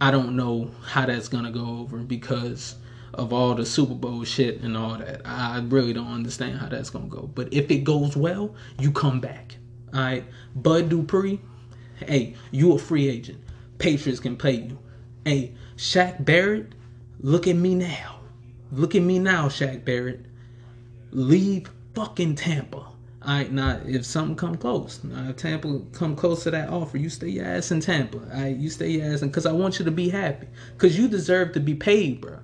I 0.00 0.10
don't 0.10 0.34
know 0.34 0.70
how 0.82 1.06
that's 1.06 1.28
gonna 1.28 1.50
go 1.50 1.78
over 1.80 1.98
because 1.98 2.76
of 3.12 3.32
all 3.32 3.54
the 3.54 3.66
Super 3.66 3.94
Bowl 3.94 4.24
shit 4.24 4.60
and 4.62 4.76
all 4.76 4.96
that. 4.96 5.20
I 5.24 5.60
really 5.60 5.92
don't 5.92 6.12
understand 6.12 6.58
how 6.58 6.68
that's 6.68 6.90
gonna 6.90 7.08
go. 7.08 7.30
But 7.34 7.52
if 7.52 7.70
it 7.70 7.84
goes 7.84 8.16
well, 8.16 8.54
you 8.78 8.92
come 8.92 9.20
back. 9.20 9.56
All 9.92 10.00
right, 10.00 10.24
Bud 10.54 10.88
Dupree. 10.88 11.40
Hey, 11.96 12.34
you 12.50 12.72
a 12.72 12.78
free 12.78 13.08
agent. 13.08 13.42
Patriots 13.78 14.20
can 14.20 14.36
pay 14.36 14.52
you. 14.52 14.78
Hey, 15.24 15.54
Shaq 15.76 16.24
Barrett. 16.24 16.74
Look 17.20 17.46
at 17.46 17.56
me 17.56 17.74
now. 17.74 18.20
Look 18.72 18.94
at 18.94 19.02
me 19.02 19.18
now, 19.18 19.48
Shaq 19.48 19.84
Barrett. 19.84 20.24
Leave 21.10 21.70
fucking 21.94 22.36
Tampa. 22.36 22.89
Right, 23.26 23.52
now 23.52 23.78
if 23.84 24.06
something 24.06 24.34
come 24.34 24.56
close, 24.56 25.00
if 25.04 25.36
Tampa 25.36 25.80
come 25.92 26.16
close 26.16 26.44
to 26.44 26.52
that 26.52 26.70
offer, 26.70 26.96
you 26.96 27.10
stay 27.10 27.28
your 27.28 27.44
ass 27.44 27.70
in 27.70 27.80
Tampa. 27.80 28.16
Right, 28.16 28.56
you 28.56 28.70
stay 28.70 28.92
your 28.92 29.12
ass 29.12 29.20
in, 29.20 29.30
cause 29.30 29.44
I 29.44 29.52
want 29.52 29.78
you 29.78 29.84
to 29.84 29.90
be 29.90 30.08
happy, 30.08 30.48
cause 30.78 30.96
you 30.96 31.06
deserve 31.06 31.52
to 31.52 31.60
be 31.60 31.74
paid, 31.74 32.22
bro. 32.22 32.38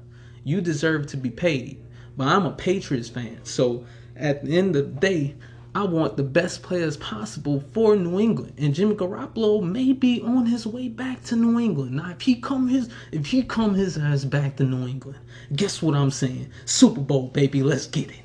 You 0.44 0.60
deserve 0.60 1.06
to 1.08 1.16
be 1.16 1.30
paid. 1.30 1.82
But 2.18 2.28
I'm 2.28 2.44
a 2.44 2.52
Patriots 2.52 3.08
fan, 3.08 3.40
so 3.42 3.86
at 4.16 4.44
the 4.44 4.58
end 4.58 4.76
of 4.76 4.94
the 4.94 5.00
day, 5.00 5.36
I 5.74 5.84
want 5.84 6.18
the 6.18 6.22
best 6.22 6.62
players 6.62 6.98
possible 6.98 7.64
for 7.72 7.96
New 7.96 8.20
England, 8.20 8.54
and 8.58 8.74
Jimmy 8.74 8.96
Garoppolo 8.96 9.62
may 9.62 9.94
be 9.94 10.20
on 10.20 10.44
his 10.44 10.66
way 10.66 10.88
back 10.88 11.22
to 11.24 11.36
New 11.36 11.58
England. 11.58 11.92
Now, 11.92 12.10
if 12.10 12.20
he 12.20 12.34
come 12.34 12.68
his 12.68 12.90
if 13.12 13.26
he 13.26 13.42
come 13.42 13.74
his 13.74 13.96
ass 13.96 14.26
back 14.26 14.56
to 14.56 14.64
New 14.64 14.86
England, 14.86 15.20
guess 15.54 15.80
what 15.80 15.94
I'm 15.94 16.10
saying? 16.10 16.50
Super 16.66 17.00
Bowl, 17.00 17.28
baby, 17.28 17.62
let's 17.62 17.86
get 17.86 18.10
it. 18.10 18.22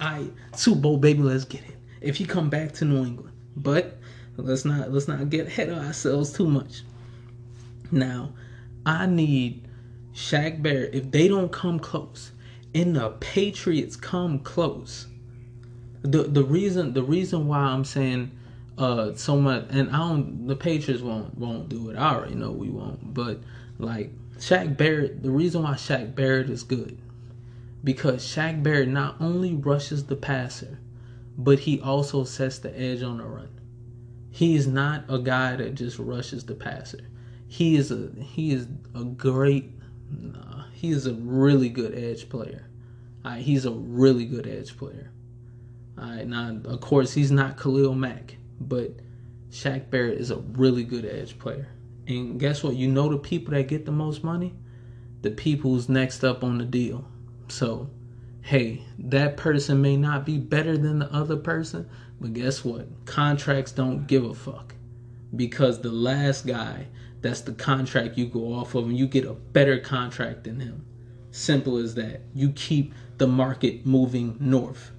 I 0.00 0.28
Super 0.54 0.80
Bowl, 0.80 0.98
baby, 0.98 1.22
let's 1.22 1.44
get 1.44 1.62
it 1.62 1.77
if 2.00 2.16
he 2.16 2.24
come 2.24 2.50
back 2.50 2.72
to 2.72 2.84
New 2.84 3.04
England. 3.04 3.36
But 3.56 3.98
let's 4.36 4.64
not 4.64 4.92
let's 4.92 5.08
not 5.08 5.30
get 5.30 5.46
ahead 5.46 5.68
of 5.68 5.78
ourselves 5.78 6.32
too 6.32 6.46
much. 6.46 6.82
Now, 7.90 8.32
I 8.84 9.06
need 9.06 9.66
Shaq 10.14 10.62
Barrett. 10.62 10.94
If 10.94 11.10
they 11.10 11.28
don't 11.28 11.50
come 11.50 11.78
close, 11.80 12.32
and 12.74 12.96
the 12.96 13.10
Patriots 13.20 13.96
come 13.96 14.40
close, 14.40 15.06
the 16.02 16.24
the 16.24 16.44
reason 16.44 16.92
the 16.92 17.02
reason 17.02 17.48
why 17.48 17.58
I'm 17.58 17.84
saying 17.84 18.30
uh 18.76 19.14
so 19.14 19.36
much, 19.36 19.66
and 19.70 19.90
I 19.90 19.98
don't 19.98 20.46
the 20.46 20.56
Patriots 20.56 21.02
won't 21.02 21.36
won't 21.36 21.68
do 21.68 21.90
it. 21.90 21.96
I 21.96 22.14
already 22.14 22.34
know 22.34 22.50
we 22.50 22.68
won't. 22.68 23.14
But 23.14 23.40
like 23.78 24.12
Shaq 24.38 24.76
Barrett, 24.76 25.22
the 25.22 25.30
reason 25.30 25.62
why 25.62 25.72
Shaq 25.72 26.14
Barrett 26.14 26.50
is 26.50 26.62
good 26.62 26.98
because 27.84 28.22
Shaq 28.24 28.62
Barrett 28.62 28.88
not 28.88 29.16
only 29.20 29.54
rushes 29.54 30.04
the 30.06 30.16
passer 30.16 30.78
but 31.38 31.60
he 31.60 31.80
also 31.80 32.24
sets 32.24 32.58
the 32.58 32.76
edge 32.78 33.02
on 33.02 33.18
the 33.18 33.24
run. 33.24 33.48
He 34.30 34.56
is 34.56 34.66
not 34.66 35.04
a 35.08 35.20
guy 35.20 35.54
that 35.56 35.76
just 35.76 35.98
rushes 35.98 36.44
the 36.44 36.54
passer. 36.54 37.06
He 37.46 37.76
is 37.76 37.90
a 37.92 38.10
he 38.20 38.52
is 38.52 38.66
a 38.94 39.04
great 39.04 39.72
nah, 40.10 40.64
he 40.72 40.90
is 40.90 41.06
a 41.06 41.14
really 41.14 41.68
good 41.68 41.94
edge 41.94 42.28
player. 42.28 42.66
Right, 43.24 43.40
he's 43.40 43.64
a 43.64 43.70
really 43.70 44.26
good 44.26 44.46
edge 44.46 44.76
player. 44.76 45.12
All 45.96 46.04
right, 46.04 46.26
now 46.26 46.60
of 46.64 46.80
course 46.80 47.14
he's 47.14 47.30
not 47.30 47.56
Khalil 47.56 47.94
Mack, 47.94 48.36
but 48.60 48.92
Shaq 49.50 49.90
Barrett 49.90 50.18
is 50.18 50.30
a 50.30 50.36
really 50.36 50.84
good 50.84 51.04
edge 51.04 51.38
player. 51.38 51.68
And 52.06 52.38
guess 52.40 52.62
what? 52.62 52.74
You 52.74 52.88
know 52.88 53.08
the 53.08 53.18
people 53.18 53.54
that 53.54 53.68
get 53.68 53.86
the 53.86 53.92
most 53.92 54.24
money? 54.24 54.54
The 55.22 55.30
people 55.30 55.72
who's 55.72 55.88
next 55.88 56.24
up 56.24 56.42
on 56.42 56.58
the 56.58 56.64
deal. 56.64 57.04
So 57.48 57.90
hey, 58.42 58.82
that 58.98 59.36
person 59.36 59.82
may 59.82 59.96
not 59.96 60.24
be 60.24 60.38
better 60.38 60.76
than 60.76 60.98
the 60.98 61.12
other 61.12 61.36
person, 61.36 61.88
but 62.20 62.32
guess 62.32 62.64
what? 62.64 62.86
Contracts 63.06 63.72
don't 63.72 64.06
give 64.06 64.24
a 64.24 64.34
fuck. 64.34 64.74
Because 65.34 65.80
the 65.80 65.92
last 65.92 66.46
guy, 66.46 66.86
that's 67.20 67.42
the 67.42 67.52
contract 67.52 68.16
you 68.16 68.26
go 68.26 68.54
off 68.54 68.74
of, 68.74 68.86
and 68.86 68.98
you 68.98 69.06
get 69.06 69.24
a 69.24 69.34
better 69.34 69.78
contract 69.78 70.44
than 70.44 70.60
him. 70.60 70.84
Simple 71.30 71.76
as 71.76 71.94
that. 71.96 72.22
You 72.34 72.50
keep 72.50 72.94
the 73.18 73.26
market 73.26 73.84
moving 73.84 74.36
north. 74.40 74.92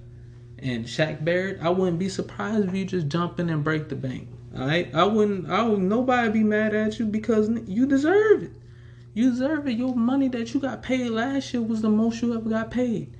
And 0.58 0.84
Shaq 0.84 1.24
Barrett, 1.24 1.58
I 1.60 1.70
wouldn't 1.70 1.98
be 1.98 2.08
surprised 2.08 2.68
if 2.68 2.74
you 2.74 2.84
just 2.84 3.08
jump 3.08 3.40
in 3.40 3.50
and 3.50 3.64
break 3.64 3.88
the 3.88 3.96
bank. 3.96 4.28
All 4.56 4.66
right, 4.66 4.92
I 4.94 5.04
wouldn't. 5.04 5.48
I 5.48 5.62
would 5.62 5.80
nobody 5.80 6.30
be 6.30 6.42
mad 6.42 6.74
at 6.74 6.98
you 6.98 7.06
because 7.06 7.48
you 7.66 7.86
deserve 7.86 8.42
it. 8.42 8.52
You 9.14 9.30
deserve 9.30 9.66
it. 9.68 9.78
Your 9.78 9.94
money 9.94 10.28
that 10.28 10.52
you 10.52 10.60
got 10.60 10.82
paid 10.82 11.10
last 11.10 11.54
year 11.54 11.62
was 11.62 11.82
the 11.82 11.88
most 11.88 12.20
you 12.20 12.34
ever 12.34 12.48
got 12.48 12.70
paid. 12.70 13.16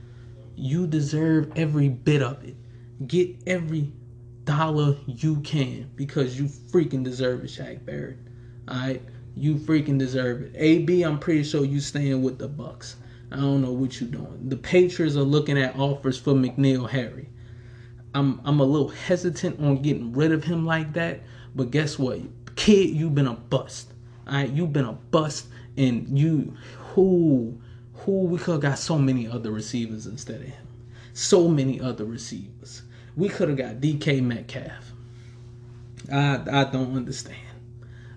You 0.61 0.87
deserve 0.87 1.53
every 1.57 1.89
bit 1.89 2.21
of 2.21 2.45
it. 2.45 2.55
Get 3.07 3.35
every 3.47 3.95
dollar 4.45 4.95
you 5.07 5.37
can 5.41 5.91
because 5.97 6.39
you 6.39 6.45
freaking 6.45 7.03
deserve 7.03 7.43
it, 7.43 7.47
Shaq 7.47 7.87
Barrett. 7.87 8.19
Alright? 8.71 9.03
You 9.35 9.55
freaking 9.55 9.99
deserve 9.99 10.43
it. 10.43 10.53
AB, 10.55 11.03
I'm 11.03 11.19
pretty 11.19 11.45
sure 11.45 11.65
you 11.65 11.81
staying 11.81 12.23
with 12.23 12.39
the 12.39 12.47
Bucks. 12.47 12.97
I 13.33 13.37
don't 13.37 13.63
know 13.63 13.73
what 13.73 14.03
you 14.03 14.07
doing. 14.07 14.51
The 14.51 14.57
Patriots 14.59 15.17
are 15.17 15.23
looking 15.23 15.57
at 15.59 15.77
offers 15.77 16.19
for 16.19 16.35
N'Keal 16.35 16.91
Harry. 16.91 17.31
I'm 18.15 18.43
I'm 18.45 18.61
a 18.61 18.65
little 18.65 18.91
hesitant 18.91 19.61
on 19.61 19.81
getting 19.81 20.13
rid 20.13 20.31
of 20.31 20.45
him 20.45 20.67
like 20.67 20.93
that, 20.93 21.21
but 21.55 21.71
guess 21.71 21.99
what? 21.99 22.21
Kid, 22.57 22.91
you've 22.91 23.15
been 23.15 23.29
a 23.29 23.35
bust. 23.35 23.95
Alright, 24.27 24.51
you've 24.51 24.75
been 24.75 24.85
a 24.85 24.93
bust 24.93 25.47
and 25.79 26.19
you 26.19 26.55
who 26.79 27.59
who 28.01 28.25
we 28.25 28.39
could 28.39 28.53
have 28.53 28.61
got 28.61 28.79
so 28.79 28.99
many 28.99 29.29
other 29.29 29.51
receivers 29.51 30.07
instead 30.07 30.41
of 30.41 30.47
him. 30.47 30.67
So 31.13 31.49
many 31.49 31.81
other 31.81 32.05
receivers. 32.05 32.83
We 33.17 33.29
could 33.29 33.49
have 33.49 33.59
got 33.59 33.81
DK 33.81 34.23
Metcalf. 34.23 34.93
I 36.11 36.41
I 36.51 36.65
don't 36.65 36.97
understand. 36.97 37.37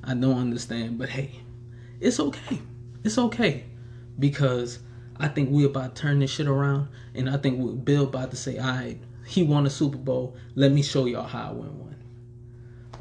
I 0.04 0.14
don't 0.14 0.38
understand, 0.38 0.98
but 0.98 1.10
hey, 1.10 1.40
it's 2.00 2.20
okay. 2.20 2.60
It's 3.04 3.18
okay 3.18 3.66
because 4.20 4.80
I 5.18 5.28
think 5.28 5.50
we 5.50 5.66
about 5.66 5.96
to 5.96 6.02
turn 6.02 6.20
this 6.20 6.32
shit 6.32 6.48
around, 6.48 6.88
and 7.14 7.30
I 7.30 7.38
think 7.38 7.60
we 7.60 7.74
Bill 7.74 8.04
about 8.04 8.32
to 8.32 8.38
say, 8.38 8.58
"All 8.58 8.68
right, 8.68 9.00
he 9.26 9.44
won 9.44 9.66
a 9.66 9.70
Super 9.70 9.98
Bowl. 9.98 10.36
Let 10.56 10.72
me 10.72 10.84
show 10.84 11.06
y'all 11.06 11.28
how 11.28 11.50
I 11.50 11.52
win 11.52 11.80
one." 11.80 11.96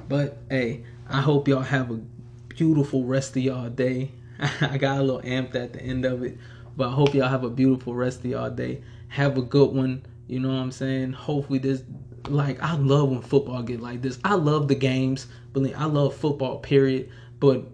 But 0.09 0.39
hey, 0.51 0.85
I 1.09 1.21
hope 1.21 1.49
y'all 1.49 1.63
have 1.63 1.91
a 1.91 2.01
beautiful 2.49 3.05
rest 3.05 3.37
of 3.37 3.43
y'all 3.43 3.69
day. 3.71 4.11
I 4.61 4.79
got 4.79 4.99
a 4.99 5.03
little 5.03 5.23
amped 5.23 5.55
at 5.55 5.73
the 5.73 5.83
end 5.83 6.05
of 6.05 6.23
it, 6.23 6.39
but 6.77 6.89
I 6.89 6.93
hope 6.93 7.15
y'all 7.15 7.29
have 7.29 7.45
a 7.45 7.51
beautiful 7.51 7.95
rest 7.95 8.21
of 8.21 8.27
y'all 8.27 8.51
day. 8.51 8.83
Have 9.09 9.37
a 9.37 9.43
good 9.43 9.73
one. 9.73 10.05
You 10.27 10.41
know 10.41 10.49
what 10.49 10.55
I'm 10.57 10.73
saying? 10.73 11.13
Hopefully 11.13 11.59
this 11.59 11.83
like 12.29 12.63
I 12.63 12.75
love 12.75 13.11
when 13.11 13.21
football 13.21 13.63
get 13.63 13.81
like 13.81 14.03
this. 14.03 14.19
I 14.25 14.35
love 14.35 14.69
the 14.69 14.75
games, 14.75 15.27
but 15.53 15.75
I 15.75 15.85
love 15.85 16.15
football 16.15 16.59
period. 16.59 17.11
But 17.39 17.65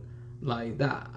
like 0.42 0.78
that 0.78 1.08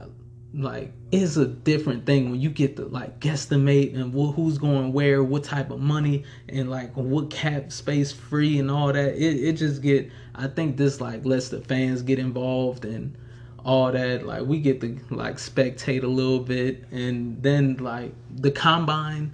like 0.54 0.91
it's 1.12 1.38
a 1.38 1.46
different 1.46 2.06
thing 2.06 2.30
when 2.30 2.39
you 2.39 2.50
get 2.50 2.76
to 2.76 2.86
like 2.86 3.19
guesstimate 3.19 3.96
and 3.96 4.13
wh- 4.13 4.36
who's 4.36 4.58
going 4.58 4.92
where, 4.92 5.23
what 5.23 5.44
type 5.44 5.71
of 5.71 5.79
money, 5.79 6.23
and 6.50 6.69
like 6.69 6.96
what 6.96 7.29
cap 7.29 7.71
space 7.71 8.12
free 8.12 8.60
and 8.60 8.69
all 8.69 8.92
that. 8.92 9.15
It 9.15 9.44
it 9.44 9.54
just 9.54 9.82
get. 9.82 10.12
I 10.36 10.48
think 10.48 10.77
this 10.77 11.00
like 11.00 11.25
lets 11.25 11.50
the 11.50 11.62
fans 11.62 12.02
get 12.02 12.19
involved 12.19 12.86
and 12.86 13.15
all 13.63 13.91
that. 13.91 14.25
Like 14.25 14.43
we 14.43 14.59
get 14.59 14.81
to 14.81 14.99
like 15.09 15.35
spectate 15.37 16.03
a 16.03 16.07
little 16.07 16.39
bit, 16.39 16.85
and 16.91 17.41
then 17.41 17.77
like 17.77 18.13
the 18.33 18.51
combine. 18.51 19.33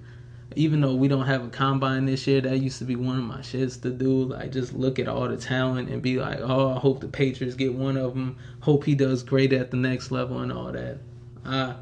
Even 0.56 0.80
though 0.80 0.94
we 0.94 1.06
don't 1.06 1.26
have 1.26 1.44
a 1.44 1.48
combine 1.48 2.06
this 2.06 2.26
year, 2.26 2.40
that 2.40 2.58
used 2.58 2.78
to 2.78 2.84
be 2.84 2.96
one 2.96 3.18
of 3.18 3.22
my 3.22 3.38
shits 3.38 3.80
to 3.82 3.90
do. 3.90 4.24
Like 4.24 4.50
just 4.50 4.72
look 4.72 4.98
at 4.98 5.06
all 5.06 5.28
the 5.28 5.36
talent 5.36 5.88
and 5.90 6.02
be 6.02 6.18
like, 6.18 6.40
oh, 6.40 6.74
I 6.74 6.78
hope 6.78 7.00
the 7.00 7.06
Patriots 7.06 7.54
get 7.54 7.74
one 7.74 7.96
of 7.96 8.14
them. 8.14 8.36
Hope 8.60 8.84
he 8.84 8.94
does 8.94 9.22
great 9.22 9.52
at 9.52 9.70
the 9.70 9.76
next 9.76 10.10
level 10.10 10.40
and 10.40 10.50
all 10.50 10.72
that. 10.72 10.98
Uh, 11.44 11.74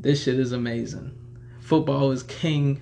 this 0.00 0.24
shit 0.24 0.40
is 0.40 0.52
amazing. 0.52 1.16
Football 1.60 2.10
is 2.10 2.22
king. 2.24 2.80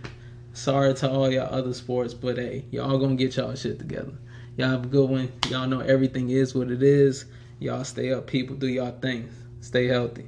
Sorry 0.55 0.95
to 0.95 1.11
all 1.11 1.31
y'all 1.31 1.53
other 1.53 1.75
sports, 1.75 2.15
but 2.15 2.37
hey, 2.37 2.65
y'all 2.71 2.99
gonna 2.99 3.17
get 3.17 3.37
y'all 3.37 3.55
shit 3.55 3.79
together. 3.79 4.13
Y'all 4.57 4.71
have 4.71 4.85
a 4.85 4.89
good 4.89 5.09
one. 5.09 5.33
Y'all 5.49 5.67
know 5.67 5.81
everything 5.81 6.31
is 6.31 6.55
what 6.55 6.71
it 6.71 6.83
is. 6.83 7.25
Y'all 7.63 7.85
stay 7.85 8.13
up, 8.13 8.27
people. 8.27 8.57
Do 8.57 8.67
y'all 8.67 8.91
things. 8.91 9.33
Stay 9.61 9.87
healthy. 9.87 10.27